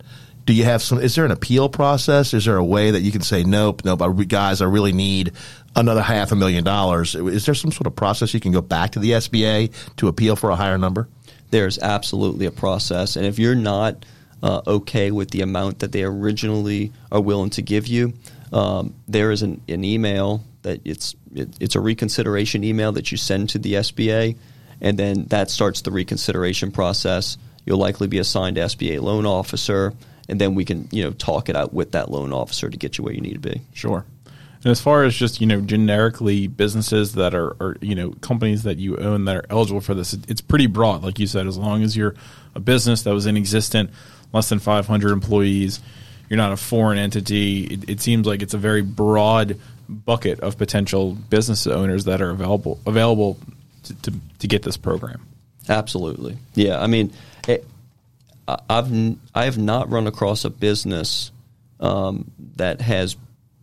Do 0.45 0.53
you 0.53 0.63
have 0.63 0.81
some? 0.81 0.99
Is 0.99 1.13
there 1.13 1.25
an 1.25 1.31
appeal 1.31 1.69
process? 1.69 2.33
Is 2.33 2.45
there 2.45 2.55
a 2.55 2.63
way 2.63 2.89
that 2.89 3.01
you 3.01 3.11
can 3.11 3.21
say, 3.21 3.43
nope, 3.43 3.83
nope, 3.85 4.01
I, 4.01 4.11
guys, 4.23 4.61
I 4.63 4.65
really 4.65 4.93
need 4.93 5.33
another 5.75 6.01
half 6.01 6.31
a 6.31 6.35
million 6.35 6.63
dollars? 6.63 7.13
Is 7.13 7.45
there 7.45 7.53
some 7.53 7.71
sort 7.71 7.85
of 7.85 7.95
process 7.95 8.33
you 8.33 8.39
can 8.39 8.53
go 8.53 8.61
back 8.61 8.91
to 8.91 8.99
the 8.99 9.11
SBA 9.11 9.71
to 9.97 10.07
appeal 10.07 10.35
for 10.35 10.49
a 10.49 10.55
higher 10.55 10.79
number? 10.79 11.07
There's 11.51 11.77
absolutely 11.77 12.47
a 12.47 12.51
process, 12.51 13.15
and 13.15 13.27
if 13.27 13.37
you're 13.37 13.53
not 13.53 14.05
uh, 14.41 14.61
okay 14.65 15.11
with 15.11 15.29
the 15.31 15.41
amount 15.41 15.79
that 15.79 15.91
they 15.91 16.03
originally 16.03 16.93
are 17.11 17.21
willing 17.21 17.51
to 17.51 17.61
give 17.61 17.85
you, 17.85 18.13
um, 18.51 18.95
there 19.07 19.31
is 19.31 19.43
an, 19.43 19.61
an 19.67 19.83
email 19.83 20.43
that 20.63 20.81
it's 20.85 21.15
it, 21.33 21.49
it's 21.59 21.75
a 21.75 21.79
reconsideration 21.79 22.63
email 22.63 22.91
that 22.93 23.11
you 23.11 23.17
send 23.17 23.49
to 23.49 23.59
the 23.59 23.73
SBA, 23.75 24.35
and 24.81 24.97
then 24.97 25.25
that 25.25 25.49
starts 25.49 25.81
the 25.81 25.91
reconsideration 25.91 26.71
process. 26.71 27.37
You'll 27.65 27.79
likely 27.79 28.07
be 28.07 28.19
assigned 28.19 28.57
SBA 28.57 29.01
loan 29.01 29.25
officer, 29.25 29.93
and 30.27 30.39
then 30.39 30.55
we 30.55 30.65
can 30.65 30.87
you 30.91 31.03
know 31.03 31.11
talk 31.11 31.49
it 31.49 31.55
out 31.55 31.73
with 31.73 31.91
that 31.91 32.11
loan 32.11 32.33
officer 32.33 32.69
to 32.69 32.77
get 32.77 32.97
you 32.97 33.03
where 33.03 33.13
you 33.13 33.21
need 33.21 33.33
to 33.33 33.49
be. 33.49 33.61
Sure. 33.73 34.05
And 34.63 34.71
as 34.71 34.81
far 34.81 35.05
as 35.05 35.15
just 35.15 35.39
you 35.39 35.47
know 35.47 35.61
generically 35.61 36.47
businesses 36.47 37.13
that 37.13 37.33
are, 37.33 37.55
or 37.59 37.77
you 37.81 37.95
know 37.95 38.11
companies 38.21 38.63
that 38.63 38.77
you 38.77 38.97
own 38.97 39.25
that 39.25 39.35
are 39.37 39.45
eligible 39.49 39.81
for 39.81 39.93
this, 39.93 40.13
it's 40.13 40.41
pretty 40.41 40.67
broad. 40.67 41.03
Like 41.03 41.19
you 41.19 41.27
said, 41.27 41.47
as 41.47 41.57
long 41.57 41.83
as 41.83 41.95
you're 41.95 42.15
a 42.55 42.59
business 42.59 43.03
that 43.03 43.13
was 43.13 43.25
in 43.25 43.37
existent, 43.37 43.89
less 44.33 44.49
than 44.49 44.59
500 44.59 45.11
employees, 45.11 45.79
you're 46.29 46.37
not 46.37 46.51
a 46.51 46.57
foreign 46.57 46.97
entity. 46.97 47.63
It, 47.65 47.89
it 47.89 48.01
seems 48.01 48.25
like 48.27 48.41
it's 48.41 48.53
a 48.53 48.57
very 48.57 48.81
broad 48.81 49.59
bucket 49.87 50.39
of 50.41 50.57
potential 50.57 51.13
business 51.13 51.65
owners 51.67 52.05
that 52.05 52.21
are 52.21 52.29
available 52.29 52.79
available 52.85 53.37
to, 53.83 53.95
to, 54.03 54.13
to 54.39 54.47
get 54.47 54.61
this 54.63 54.77
program. 54.77 55.25
Absolutely. 55.67 56.37
Yeah. 56.55 56.79
I 56.79 56.87
mean, 56.87 57.11
it, 57.47 57.65
I- 58.47 58.59
I've 58.69 58.91
I 59.35 59.45
have 59.45 59.57
not 59.57 59.89
run 59.89 60.07
across 60.07 60.45
a 60.45 60.49
business 60.49 61.31
um, 61.79 62.29
that 62.57 62.81
has 62.81 63.15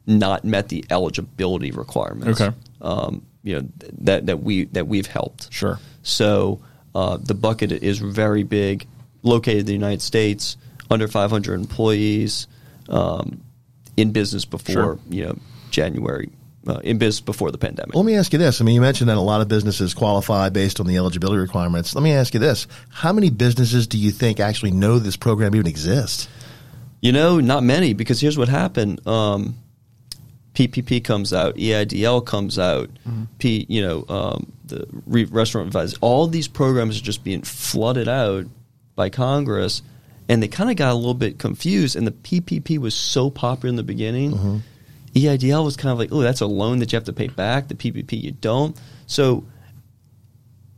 not 0.07 0.45
met 0.45 0.69
the 0.69 0.85
eligibility 0.91 1.71
requirements. 1.73 2.41
Okay. 2.41 2.57
Um, 2.81 3.27
you 3.43 3.61
know 3.61 3.69
that 3.99 4.27
that 4.27 4.43
we 4.43 4.65
that 4.67 4.87
we've 4.89 5.07
helped. 5.07 5.53
Sure. 5.53 5.79
So 6.03 6.61
uh, 6.95 7.17
the 7.19 7.35
bucket 7.35 7.71
is 7.73 7.99
very 7.99 8.43
big, 8.43 8.87
located 9.23 9.61
in 9.61 9.67
the 9.67 9.73
United 9.73 10.03
States, 10.03 10.57
under 10.91 11.07
500 11.09 11.55
employees, 11.55 12.47
um, 12.89 13.41
in 13.97 14.13
business 14.13 14.45
before 14.45 14.73
Sure. 14.73 14.99
you 15.09 15.25
know 15.27 15.39
January, 15.71 16.31
uh, 16.67 16.79
in 16.85 16.99
business 16.99 17.21
before 17.21 17.51
the 17.51 17.59
pandemic. 17.59 17.95
Let 17.95 18.05
me 18.05 18.15
ask 18.15 18.33
you 18.33 18.39
this. 18.39 18.61
I 18.61 18.65
mean, 18.65 18.75
you 18.75 18.81
mentioned 18.81 19.11
that 19.11 19.17
a 19.17 19.21
lot 19.21 19.41
of 19.41 19.49
businesses 19.49 19.95
qualify 19.95 20.49
based 20.49 20.81
on 20.81 20.87
the 20.87 20.97
eligibility 20.97 21.39
requirements. 21.41 21.95
Let 21.95 22.03
me 22.03 22.13
ask 22.13 22.35
you 22.35 22.41
this. 22.41 22.67
How 22.91 23.13
many 23.13 23.31
businesses 23.31 23.87
do 23.87 23.99
you 23.99 24.11
think 24.11 24.41
actually 24.41 24.71
know 24.73 24.99
this 24.99 25.17
program 25.17 25.55
even 25.55 25.67
exists? 25.67 26.29
You 27.03 27.13
know, 27.13 27.41
not 27.41 27.63
many 27.63 27.93
because 27.93 28.21
here's 28.21 28.39
what 28.39 28.49
happened. 28.49 29.07
Um, 29.07 29.57
PPP 30.55 31.05
comes 31.05 31.35
out, 31.35 31.55
EIDL 31.57 32.25
comes 32.25 32.59
out, 32.59 32.89
P, 33.39 33.67
you 33.69 33.83
know, 33.83 34.05
um, 34.09 34.51
the 34.65 34.87
re- 35.07 35.25
restaurant 35.27 35.67
advice. 35.67 35.95
All 36.01 36.27
these 36.27 36.49
programs 36.49 36.99
are 36.99 37.03
just 37.05 37.23
being 37.23 37.43
flooded 37.43 38.09
out 38.09 38.47
by 38.95 39.11
Congress, 39.11 39.83
and 40.29 40.43
they 40.43 40.49
kind 40.49 40.71
of 40.71 40.77
got 40.77 40.93
a 40.93 40.95
little 40.95 41.15
bit 41.15 41.39
confused. 41.39 41.97
And 41.97 42.07
the 42.07 42.11
PPP 42.13 42.79
was 42.79 42.95
so 42.95 43.31
popular 43.31 43.69
in 43.71 43.77
the 43.77 43.83
beginning. 43.83 44.63
E 45.15 45.25
EIDL 45.25 45.65
was 45.65 45.77
kind 45.77 45.93
of 45.93 45.99
like, 45.99 46.11
oh, 46.13 46.21
that's 46.21 46.41
a 46.41 46.47
loan 46.47 46.81
that 46.81 46.93
you 46.93 46.97
have 46.97 47.05
to 47.05 47.13
pay 47.13 47.29
back. 47.29 47.69
The 47.69 47.75
PPP 47.75 48.21
you 48.23 48.33
don't. 48.33 48.77
So 49.07 49.45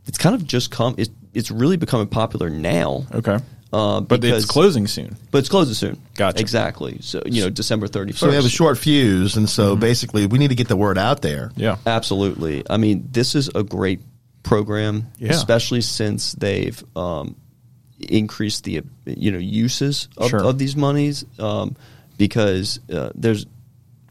it's 0.05 0.17
kind 0.17 0.35
of 0.35 0.45
just 0.45 0.71
come. 0.71 0.95
It's, 0.97 1.09
it's 1.33 1.51
really 1.51 1.77
becoming 1.77 2.07
popular 2.07 2.49
now. 2.49 3.05
Okay. 3.13 3.37
Uh, 3.71 4.01
But 4.01 4.21
because- 4.21 4.43
it's 4.43 4.51
closing 4.51 4.87
soon. 4.87 5.15
but 5.31 5.39
it's 5.39 5.49
closing 5.49 5.75
soon. 5.75 6.01
Gotcha. 6.15 6.39
Exactly. 6.39 6.97
So 7.01 7.21
you 7.25 7.43
know, 7.43 7.49
December 7.51 7.87
thirty 7.87 8.11
first. 8.13 8.21
So 8.21 8.29
we 8.29 8.35
have 8.35 8.45
a 8.45 8.49
short 8.49 8.77
fuse, 8.79 9.37
and 9.37 9.47
so 9.47 9.75
basically 9.75 10.25
we 10.25 10.39
need 10.39 10.47
to 10.47 10.55
get 10.55 10.67
the 10.67 10.75
word 10.77 10.97
out 10.97 11.21
there. 11.21 11.51
Yeah. 11.55 11.77
Absolutely. 11.85 12.63
I 12.69 12.77
mean, 12.77 13.07
this 13.11 13.35
is 13.35 13.49
a 13.53 13.61
great 13.61 13.99
program, 14.41 15.05
Yeah. 15.19 15.31
especially 15.33 15.81
since 15.81 16.31
they've 16.33 16.83
um, 16.95 17.35
increased 17.99 18.63
the 18.63 18.81
you 19.05 19.31
know 19.31 19.37
uses 19.37 20.07
of, 20.17 20.29
Sure. 20.29 20.43
of 20.43 20.57
these 20.57 20.75
monies 20.75 21.25
um, 21.39 21.75
because 22.17 22.79
uh, 22.91 23.11
there's 23.15 23.45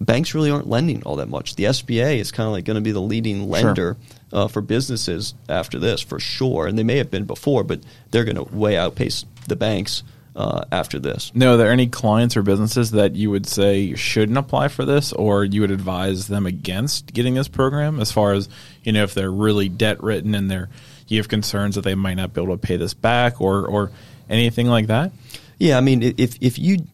banks 0.01 0.35
really 0.35 0.51
aren't 0.51 0.69
lending 0.69 1.03
all 1.03 1.17
that 1.17 1.29
much. 1.29 1.57
The 1.57 1.65
SBA 1.65 2.19
is 2.19 2.31
kind 2.33 2.47
of 2.47 2.53
like 2.53 2.65
going 2.65 2.77
to 2.77 2.81
be 2.81 2.93
the 2.93 3.01
leading 3.01 3.49
lender 3.49 3.97
uh, 4.33 4.49
for 4.49 4.61
businesses 4.61 5.35
after 5.49 5.79
this, 5.79 6.01
for 6.01 6.21
sure. 6.21 6.67
And 6.67 6.79
they 6.79 6.85
may 6.85 6.99
have 6.99 7.11
been 7.11 7.25
before, 7.25 7.65
but 7.65 7.81
they're 8.11 8.25
going 8.25 8.37
to 8.37 8.45
way 8.45 8.77
outpace 8.77 9.25
the 9.49 9.57
banks 9.57 10.03
uh, 10.37 10.65
after 10.71 11.01
this. 11.01 11.33
No, 11.35 11.55
are 11.55 11.57
there 11.57 11.73
any 11.73 11.89
clients 11.89 12.37
or 12.37 12.43
businesses 12.43 12.93
that 12.93 13.17
you 13.17 13.29
would 13.31 13.47
say 13.47 13.95
shouldn't 13.97 14.39
apply 14.39 14.69
for 14.69 14.85
this, 14.85 15.13
or 15.13 15.45
you 15.45 15.63
would 15.63 15.73
advise 15.73 16.29
them 16.29 16.47
against 16.47 17.13
getting 17.13 17.35
this 17.35 17.49
program? 17.49 17.99
As 17.99 18.13
far 18.13 18.35
as 18.35 18.49
you 18.85 18.93
know, 18.93 19.03
if 19.03 19.15
they're 19.15 19.33
really 19.33 19.69
debt 19.69 20.01
ridden 20.03 20.37
and 20.37 20.49
they're 20.49 20.69
you 21.11 21.19
have 21.19 21.29
concerns 21.29 21.75
that 21.75 21.83
they 21.83 21.95
might 21.95 22.15
not 22.15 22.33
be 22.35 22.43
able 22.43 22.57
to 22.57 22.67
pay 22.67 22.77
this 22.77 22.95
back, 22.95 23.41
or 23.41 23.67
or 23.67 23.91
anything 24.29 24.67
like 24.69 24.87
that. 24.89 25.13
Yeah, 25.59 25.77
I 25.79 25.81
mean, 25.81 26.03
if 26.03 26.37
if 26.41 26.59
you 26.59 26.87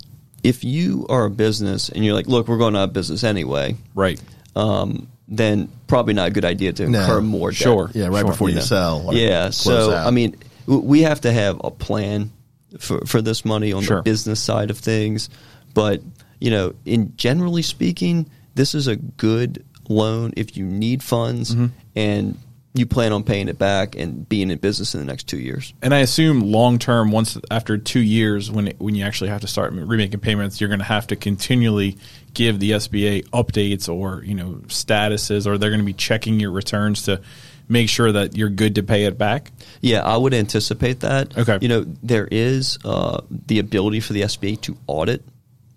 if 0.42 0.62
you 0.64 1.06
are 1.08 1.24
a 1.26 1.30
business 1.30 1.88
and 1.88 2.04
you're 2.04 2.14
like, 2.14 2.26
look, 2.28 2.48
we're 2.48 2.58
going 2.58 2.76
out 2.76 2.84
of 2.84 2.92
business 2.92 3.24
anyway, 3.24 3.76
Right. 3.94 4.20
um, 4.56 5.08
then 5.26 5.68
probably 5.86 6.12
not 6.14 6.28
a 6.28 6.30
good 6.30 6.44
idea 6.44 6.72
to 6.74 6.86
No. 6.88 7.00
incur 7.00 7.20
more 7.22 7.50
debt. 7.50 7.56
Sure. 7.58 7.90
Yeah, 7.94 8.06
right 8.08 8.20
Sure. 8.20 8.30
before 8.30 8.48
you 8.50 8.56
know. 8.56 8.60
sell. 8.60 9.10
Yeah. 9.12 9.50
So 9.50 9.92
out. 9.92 10.06
I 10.06 10.10
mean, 10.10 10.36
we 10.66 11.02
have 11.02 11.22
to 11.22 11.32
have 11.32 11.60
a 11.64 11.70
plan 11.70 12.30
for 12.78 13.00
for 13.06 13.22
this 13.22 13.44
money 13.44 13.72
on 13.72 13.82
Sure. 13.82 13.96
the 13.98 14.02
business 14.02 14.40
side 14.40 14.70
of 14.70 14.78
things. 14.78 15.30
But 15.72 16.02
you 16.40 16.50
know, 16.50 16.74
in 16.84 17.14
generally 17.16 17.62
speaking, 17.62 18.26
this 18.54 18.74
is 18.74 18.86
a 18.86 18.96
good 18.96 19.64
loan 19.88 20.32
if 20.36 20.56
you 20.56 20.64
need 20.66 21.02
funds 21.02 21.52
Mm-hmm. 21.54 21.66
and 21.96 22.38
you 22.76 22.86
plan 22.86 23.12
on 23.12 23.22
paying 23.22 23.48
it 23.48 23.56
back 23.56 23.94
and 23.94 24.28
being 24.28 24.50
in 24.50 24.58
business 24.58 24.94
in 24.94 25.00
the 25.00 25.06
next 25.06 25.28
two 25.28 25.38
years. 25.38 25.72
And 25.80 25.94
I 25.94 26.00
assume 26.00 26.40
long 26.40 26.80
term, 26.80 27.12
once 27.12 27.38
after 27.48 27.78
two 27.78 28.00
years, 28.00 28.50
when 28.50 28.68
it, 28.68 28.80
when 28.80 28.96
you 28.96 29.04
actually 29.04 29.30
have 29.30 29.42
to 29.42 29.46
start 29.46 29.72
remaking 29.72 30.18
payments, 30.18 30.60
you're 30.60 30.68
going 30.68 30.80
to 30.80 30.84
have 30.84 31.06
to 31.08 31.16
continually 31.16 31.96
give 32.34 32.58
the 32.58 32.72
SBA 32.72 33.28
updates 33.28 33.88
or 33.88 34.24
you 34.24 34.34
know 34.34 34.60
statuses, 34.66 35.46
or 35.46 35.56
they're 35.56 35.70
going 35.70 35.80
to 35.80 35.86
be 35.86 35.92
checking 35.92 36.40
your 36.40 36.50
returns 36.50 37.02
to 37.02 37.20
make 37.68 37.88
sure 37.88 38.10
that 38.10 38.36
you're 38.36 38.50
good 38.50 38.74
to 38.74 38.82
pay 38.82 39.04
it 39.04 39.16
back. 39.16 39.52
Yeah, 39.80 40.02
I 40.02 40.16
would 40.16 40.34
anticipate 40.34 41.00
that. 41.00 41.38
Okay. 41.38 41.58
You 41.62 41.68
know, 41.68 41.84
there 42.02 42.28
is 42.30 42.78
uh, 42.84 43.20
the 43.30 43.60
ability 43.60 44.00
for 44.00 44.14
the 44.14 44.22
SBA 44.22 44.60
to 44.62 44.76
audit 44.88 45.24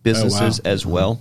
businesses 0.03 0.61
wow. 0.63 0.71
as 0.71 0.85
well. 0.85 1.19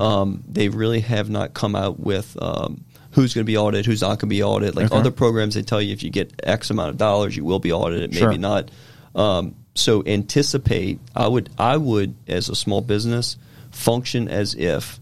Um, 0.00 0.44
they 0.48 0.68
really 0.68 1.00
have 1.00 1.28
not 1.28 1.54
come 1.54 1.74
out 1.74 1.98
with 1.98 2.36
um, 2.40 2.84
who's 3.22 3.34
going 3.34 3.44
to 3.44 3.50
be 3.50 3.56
audited, 3.56 3.84
who's 3.86 4.00
not 4.02 4.08
going 4.10 4.18
to 4.18 4.26
be 4.26 4.42
audited. 4.42 4.76
Like 4.76 4.86
Okay. 4.86 4.96
other 4.96 5.10
programs, 5.10 5.54
they 5.54 5.62
tell 5.62 5.82
you 5.82 5.92
if 5.92 6.02
you 6.02 6.10
get 6.10 6.32
X 6.42 6.70
amount 6.70 6.90
of 6.90 6.96
dollars, 6.96 7.36
you 7.36 7.44
will 7.44 7.58
be 7.58 7.72
audited. 7.72 8.10
Maybe 8.12 8.20
Sure. 8.20 8.38
not. 8.38 8.70
Um, 9.14 9.54
so 9.74 10.02
anticipate. 10.06 11.00
I 11.14 11.26
would. 11.28 11.50
I 11.58 11.76
would, 11.76 12.14
as 12.26 12.48
a 12.48 12.54
small 12.54 12.80
business, 12.80 13.36
function 13.70 14.28
as 14.28 14.54
if 14.54 14.98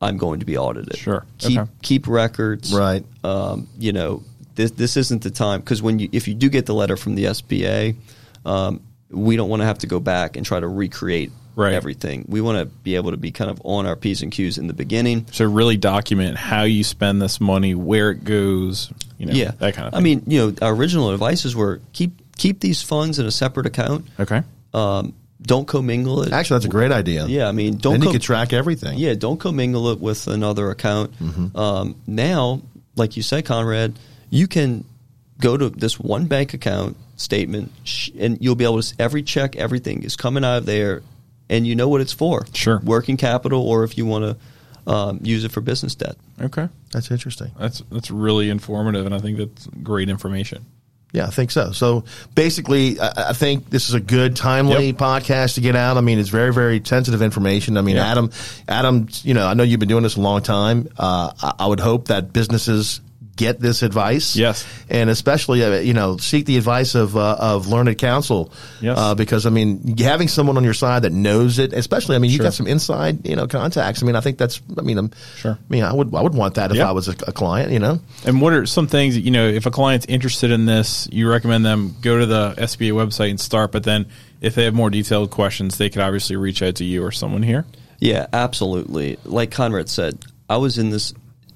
I'm 0.00 0.16
going 0.16 0.40
to 0.40 0.46
be 0.46 0.56
audited. 0.56 0.96
Sure. 0.96 1.24
Keep 1.38 1.58
Okay. 1.58 1.70
keep 1.82 2.06
records. 2.08 2.72
Right. 2.72 3.04
Um, 3.24 3.68
you 3.78 3.92
know, 3.92 4.22
this 4.54 4.70
this 4.72 4.96
isn't 4.96 5.22
the 5.22 5.30
time 5.30 5.60
because 5.60 5.82
when 5.82 5.98
you 5.98 6.08
if 6.12 6.28
you 6.28 6.34
do 6.34 6.48
get 6.48 6.66
the 6.66 6.74
letter 6.74 6.96
from 6.96 7.14
the 7.14 7.24
SBA, 7.24 7.96
um, 8.44 8.80
we 9.10 9.36
don't 9.36 9.48
want 9.48 9.60
to 9.62 9.66
have 9.66 9.78
to 9.78 9.86
go 9.86 10.00
back 10.00 10.36
and 10.36 10.44
try 10.44 10.60
to 10.60 10.68
recreate 10.68 11.32
Right. 11.58 11.72
everything. 11.74 12.24
We 12.28 12.40
want 12.40 12.58
to 12.58 12.64
be 12.66 12.94
able 12.96 13.10
to 13.10 13.16
be 13.16 13.30
kind 13.32 13.50
of 13.50 13.60
on 13.64 13.84
our 13.86 13.96
p's 13.96 14.22
and 14.22 14.30
q's 14.32 14.58
in 14.58 14.66
the 14.68 14.72
beginning. 14.74 15.26
So 15.32 15.44
really 15.44 15.76
document 15.76 16.36
how 16.36 16.62
you 16.62 16.84
spend 16.84 17.20
this 17.20 17.40
money, 17.40 17.74
where 17.74 18.10
it 18.10 18.22
goes, 18.24 18.90
you 19.18 19.26
know, 19.26 19.32
yeah, 19.34 19.50
that 19.58 19.74
kind 19.74 19.88
of 19.88 19.92
thing. 19.94 19.98
I 19.98 20.00
mean, 20.02 20.22
you 20.26 20.38
know, 20.46 20.54
our 20.62 20.72
original 20.74 21.12
advices 21.12 21.54
were 21.56 21.80
keep 21.92 22.12
keep 22.36 22.60
these 22.60 22.82
funds 22.82 23.18
in 23.18 23.26
a 23.26 23.30
separate 23.32 23.66
account. 23.66 24.06
okay, 24.20 24.42
Um, 24.72 25.14
don't 25.42 25.66
commingle 25.66 26.22
it. 26.22 26.32
Actually, 26.32 26.56
that's 26.56 26.66
a 26.66 26.68
great 26.68 26.92
idea. 26.92 27.26
yeah, 27.26 27.48
I 27.48 27.52
mean, 27.52 27.76
don't 27.78 27.94
Then 27.94 28.02
you 28.02 28.06
co- 28.08 28.12
could 28.12 28.22
track 28.22 28.52
everything. 28.52 28.98
Yeah, 28.98 29.14
don't 29.14 29.38
commingle 29.38 29.88
it 29.90 30.00
with 30.00 30.26
another 30.28 30.70
account. 30.70 31.12
Mm-hmm. 31.20 31.56
Um, 31.56 31.96
now, 32.06 32.60
like 32.96 33.16
you 33.16 33.22
said, 33.22 33.44
Conrad, 33.44 33.98
you 34.30 34.46
can 34.48 34.84
go 35.40 35.56
to 35.56 35.70
this 35.70 35.98
one 35.98 36.26
bank 36.26 36.54
account 36.54 36.96
statement, 37.16 37.72
sh- 37.84 38.10
and 38.18 38.38
you'll 38.40 38.54
be 38.56 38.64
able 38.64 38.74
to 38.82 38.86
s- 38.86 38.94
every 38.98 39.22
check, 39.22 39.56
everything 39.56 40.02
is 40.02 40.14
coming 40.16 40.44
out 40.44 40.58
of 40.58 40.66
there, 40.66 41.02
and 41.50 41.66
you 41.66 41.74
know 41.74 41.88
what 41.88 42.00
it's 42.00 42.12
for. 42.12 42.46
Sure. 42.52 42.80
working 42.84 43.16
capital, 43.16 43.62
or 43.66 43.84
if 43.84 43.96
you 43.98 44.06
want 44.06 44.24
to 44.86 44.90
um, 44.92 45.20
use 45.22 45.44
it 45.44 45.52
for 45.52 45.60
business 45.60 45.94
debt. 45.94 46.16
okay, 46.40 46.68
That's 46.92 47.10
interesting. 47.10 47.50
that's 47.58 47.82
that's 47.90 48.10
really 48.10 48.48
informative, 48.50 49.04
and 49.06 49.14
I 49.14 49.18
think 49.18 49.38
that's 49.38 49.66
great 49.82 50.08
information. 50.08 50.64
Yeah, 51.12 51.26
I 51.26 51.30
think 51.30 51.50
so. 51.50 51.72
So 51.72 52.04
basically, 52.34 53.00
I, 53.00 53.30
I 53.30 53.32
think 53.32 53.70
this 53.70 53.88
is 53.88 53.94
a 53.94 54.00
good, 54.00 54.36
timely 54.36 54.88
Yep. 54.88 54.96
podcast 54.96 55.54
to 55.54 55.62
get 55.62 55.74
out. 55.74 55.96
I 55.96 56.02
mean, 56.02 56.18
it's 56.18 56.28
very, 56.28 56.52
very 56.52 56.82
sensitive 56.84 57.22
information. 57.22 57.78
I 57.78 57.80
mean, 57.80 57.96
Yeah. 57.96 58.10
Adam, 58.10 58.30
Adam, 58.68 59.08
you 59.22 59.32
know, 59.32 59.46
I 59.46 59.54
know 59.54 59.62
you've 59.62 59.80
been 59.80 59.88
doing 59.88 60.02
this 60.02 60.16
a 60.16 60.20
long 60.20 60.42
time. 60.42 60.86
Uh, 60.98 61.32
I, 61.42 61.54
I 61.60 61.66
would 61.66 61.80
hope 61.80 62.08
that 62.08 62.34
businesses 62.34 63.00
get 63.38 63.58
this 63.58 63.82
advice. 63.82 64.36
Yes. 64.36 64.66
and 64.90 65.08
especially, 65.08 65.64
uh, 65.64 65.76
you 65.78 65.94
know, 65.94 66.18
seek 66.18 66.44
the 66.44 66.58
advice 66.58 66.94
of 66.94 67.16
uh, 67.16 67.36
of 67.40 67.66
learned 67.68 67.96
counsel. 67.96 68.52
Yes. 68.82 68.98
uh, 68.98 69.14
because 69.14 69.46
I 69.46 69.50
mean, 69.50 69.96
having 69.96 70.28
someone 70.28 70.58
on 70.58 70.64
your 70.64 70.74
side 70.74 71.02
that 71.02 71.12
knows 71.12 71.58
it, 71.58 71.72
especially, 71.72 72.16
I 72.16 72.18
mean, 72.18 72.30
you 72.30 72.36
Sure. 72.36 72.44
got 72.44 72.52
some 72.54 72.66
inside, 72.66 73.26
you 73.26 73.36
know, 73.36 73.46
contacts. 73.46 74.02
I 74.02 74.06
mean, 74.06 74.16
I 74.16 74.20
think 74.20 74.36
that's. 74.36 74.60
I 74.76 74.82
mean, 74.82 74.98
I'm 74.98 75.10
Sure. 75.36 75.52
I 75.52 75.72
mean, 75.72 75.84
I 75.84 75.94
would 75.94 76.14
I 76.14 76.20
would 76.20 76.34
want 76.34 76.56
that 76.56 76.70
if 76.72 76.76
Yeah. 76.76 76.88
I 76.88 76.92
was 76.92 77.08
a, 77.08 77.12
a 77.26 77.32
client. 77.32 77.72
You 77.72 77.78
know. 77.78 78.00
And 78.26 78.42
what 78.42 78.52
are 78.52 78.66
some 78.66 78.86
things 78.88 79.14
that, 79.14 79.22
you 79.22 79.30
know, 79.30 79.48
if 79.48 79.64
a 79.64 79.70
client's 79.70 80.04
interested 80.06 80.50
in 80.50 80.66
this, 80.66 81.08
you 81.10 81.30
recommend 81.30 81.64
them 81.64 81.94
go 82.02 82.18
to 82.18 82.26
the 82.26 82.54
SBA 82.58 82.92
website 82.92 83.30
and 83.30 83.40
start, 83.40 83.72
but 83.72 83.84
then 83.84 84.06
if 84.40 84.54
they 84.54 84.64
have 84.64 84.74
more 84.74 84.90
detailed 84.90 85.30
questions, 85.30 85.78
they 85.78 85.88
could 85.88 86.02
obviously 86.02 86.36
reach 86.36 86.60
out 86.62 86.74
to 86.76 86.84
you 86.84 87.02
or 87.04 87.10
someone 87.12 87.42
here. 87.42 87.64
Yeah, 88.00 88.26
absolutely. 88.32 89.18
Like 89.24 89.50
Conrad 89.50 89.88
said, 89.88 90.24
I 90.48 90.56
was 90.58 90.78
in 90.78 90.90
this, 90.90 91.12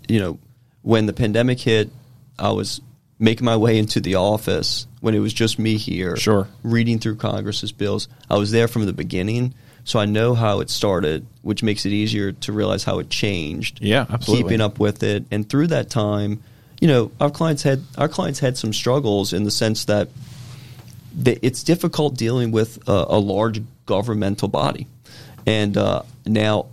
you 0.08 0.18
know, 0.20 0.38
when 0.82 1.06
the 1.06 1.12
pandemic 1.12 1.60
hit, 1.60 1.90
I 2.38 2.50
was 2.50 2.80
making 3.18 3.44
my 3.44 3.56
way 3.56 3.78
into 3.78 4.00
the 4.00 4.16
office 4.16 4.86
when 5.00 5.14
it 5.14 5.20
was 5.20 5.32
just 5.32 5.58
me 5.58 5.76
here. 5.76 6.16
Sure. 6.16 6.48
Reading 6.62 6.98
through 6.98 7.16
Congress's 7.16 7.72
bills. 7.72 8.08
I 8.28 8.36
was 8.36 8.50
there 8.50 8.68
from 8.68 8.84
the 8.86 8.92
beginning, 8.92 9.54
so 9.84 9.98
I 9.98 10.06
know 10.06 10.34
how 10.34 10.60
it 10.60 10.70
started, 10.70 11.26
which 11.42 11.62
makes 11.62 11.86
it 11.86 11.92
easier 11.92 12.32
to 12.32 12.52
realize 12.52 12.84
how 12.84 12.98
it 12.98 13.10
changed. 13.10 13.80
Yeah, 13.80 14.06
absolutely. 14.10 14.44
Keeping 14.44 14.60
up 14.60 14.78
with 14.78 15.02
it. 15.02 15.24
And 15.30 15.48
through 15.48 15.68
that 15.68 15.88
time, 15.88 16.42
you 16.80 16.88
know, 16.88 17.12
our 17.20 17.30
clients 17.30 17.62
had 17.62 17.82
our 17.96 18.08
clients 18.08 18.40
had 18.40 18.58
some 18.58 18.72
struggles 18.72 19.32
in 19.32 19.44
the 19.44 19.52
sense 19.52 19.84
that 19.84 20.08
it's 21.24 21.62
difficult 21.62 22.16
dealing 22.16 22.50
with 22.50 22.88
a, 22.88 23.06
a 23.08 23.18
large 23.18 23.62
governmental 23.86 24.48
body, 24.48 24.88
and 25.46 25.76
uh, 25.76 26.02
now 26.26 26.66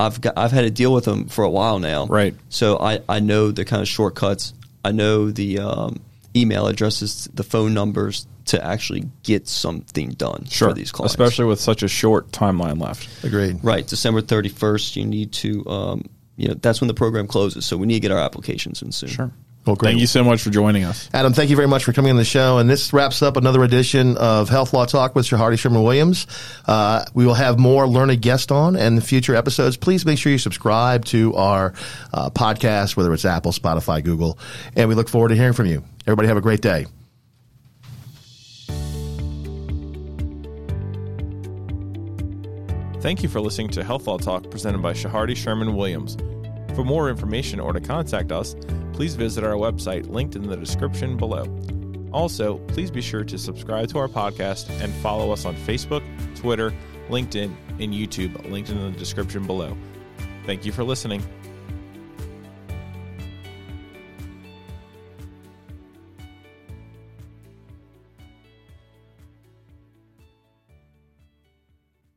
I've 0.00 0.20
got 0.20 0.36
I've 0.36 0.52
had 0.52 0.62
to 0.62 0.70
deal 0.70 0.92
with 0.92 1.04
them 1.04 1.28
for 1.28 1.44
a 1.44 1.50
while 1.50 1.78
now. 1.78 2.06
Right. 2.06 2.34
So 2.48 2.78
I 2.78 3.00
I 3.08 3.20
know 3.20 3.50
the 3.50 3.64
kind 3.64 3.82
of 3.82 3.88
shortcuts. 3.88 4.54
I 4.84 4.92
know 4.92 5.30
the 5.30 5.58
um, 5.58 6.00
email 6.34 6.66
addresses, 6.66 7.28
the 7.34 7.42
phone 7.42 7.74
numbers 7.74 8.26
to 8.46 8.64
actually 8.64 9.08
get 9.22 9.46
something 9.46 10.10
done 10.10 10.46
for 10.46 10.72
these 10.72 10.90
clients. 10.90 11.12
Especially 11.12 11.44
with 11.44 11.60
such 11.60 11.82
a 11.82 11.88
short 11.88 12.32
timeline 12.32 12.80
left. 12.80 13.24
Agreed. 13.24 13.62
right, 13.62 13.86
December 13.86 14.20
thirty 14.20 14.48
first. 14.48 14.96
You 14.96 15.04
need 15.04 15.32
to. 15.34 15.66
Um, 15.68 16.04
you 16.36 16.48
know 16.48 16.54
that's 16.54 16.80
when 16.80 16.88
the 16.88 16.94
program 16.94 17.26
closes, 17.26 17.66
so 17.66 17.76
we 17.76 17.86
need 17.86 17.94
to 17.94 18.00
get 18.00 18.12
our 18.12 18.18
applications 18.18 18.80
in 18.80 18.92
soon. 18.92 19.10
Sure. 19.10 19.30
Well, 19.66 19.76
great. 19.76 19.90
Thank 19.90 20.00
you 20.00 20.06
so 20.06 20.24
much 20.24 20.42
for 20.42 20.48
joining 20.48 20.84
us. 20.84 21.10
Adam, 21.12 21.34
thank 21.34 21.50
you 21.50 21.56
very 21.56 21.68
much 21.68 21.84
for 21.84 21.92
coming 21.92 22.10
on 22.10 22.16
the 22.16 22.24
show. 22.24 22.58
And 22.58 22.68
this 22.68 22.94
wraps 22.94 23.20
up 23.20 23.36
another 23.36 23.62
edition 23.62 24.16
of 24.16 24.48
Health 24.48 24.72
Law 24.72 24.86
Talk 24.86 25.14
with 25.14 25.26
Chehardy 25.26 25.58
Sherman 25.58 25.82
Williams. 25.82 26.26
Uh, 26.66 27.04
we 27.12 27.26
will 27.26 27.34
have 27.34 27.58
more 27.58 27.86
learned 27.86 28.22
guests 28.22 28.50
on 28.50 28.74
in 28.74 28.94
the 28.94 29.02
future 29.02 29.34
episodes. 29.34 29.76
Please 29.76 30.06
make 30.06 30.18
sure 30.18 30.32
you 30.32 30.38
subscribe 30.38 31.04
to 31.06 31.34
our 31.34 31.74
uh, 32.12 32.30
podcast, 32.30 32.96
whether 32.96 33.12
it's 33.12 33.26
Apple, 33.26 33.52
Spotify, 33.52 34.02
Google. 34.02 34.38
And 34.76 34.88
we 34.88 34.94
look 34.94 35.10
forward 35.10 35.28
to 35.28 35.36
hearing 35.36 35.52
from 35.52 35.66
you. 35.66 35.84
Everybody 36.06 36.28
have 36.28 36.38
a 36.38 36.42
great 36.42 36.62
day. 36.62 36.86
Thank 43.02 43.22
you 43.22 43.28
for 43.28 43.40
listening 43.40 43.68
to 43.70 43.84
Health 43.84 44.06
Law 44.06 44.18
Talk 44.18 44.50
presented 44.50 44.82
by 44.82 44.94
Chehardy 44.94 45.36
Sherman 45.36 45.74
Williams. 45.76 46.16
For 46.74 46.84
more 46.84 47.08
information 47.08 47.58
or 47.60 47.72
to 47.72 47.80
contact 47.80 48.30
us, 48.30 48.54
please 49.00 49.14
visit 49.14 49.42
our 49.42 49.54
website 49.54 50.06
linked 50.10 50.36
in 50.36 50.46
the 50.46 50.54
description 50.58 51.16
below. 51.16 51.46
Also, 52.12 52.58
please 52.66 52.90
be 52.90 53.00
sure 53.00 53.24
to 53.24 53.38
subscribe 53.38 53.88
to 53.88 53.96
our 53.96 54.08
podcast 54.08 54.68
and 54.82 54.92
follow 54.96 55.32
us 55.32 55.46
on 55.46 55.56
Facebook, 55.56 56.02
Twitter, 56.36 56.70
LinkedIn, 57.08 57.50
and 57.78 57.94
YouTube 57.94 58.50
linked 58.50 58.68
in 58.68 58.78
the 58.78 58.98
description 58.98 59.46
below. 59.46 59.74
Thank 60.44 60.66
you 60.66 60.72
for 60.72 60.84
listening. 60.84 61.22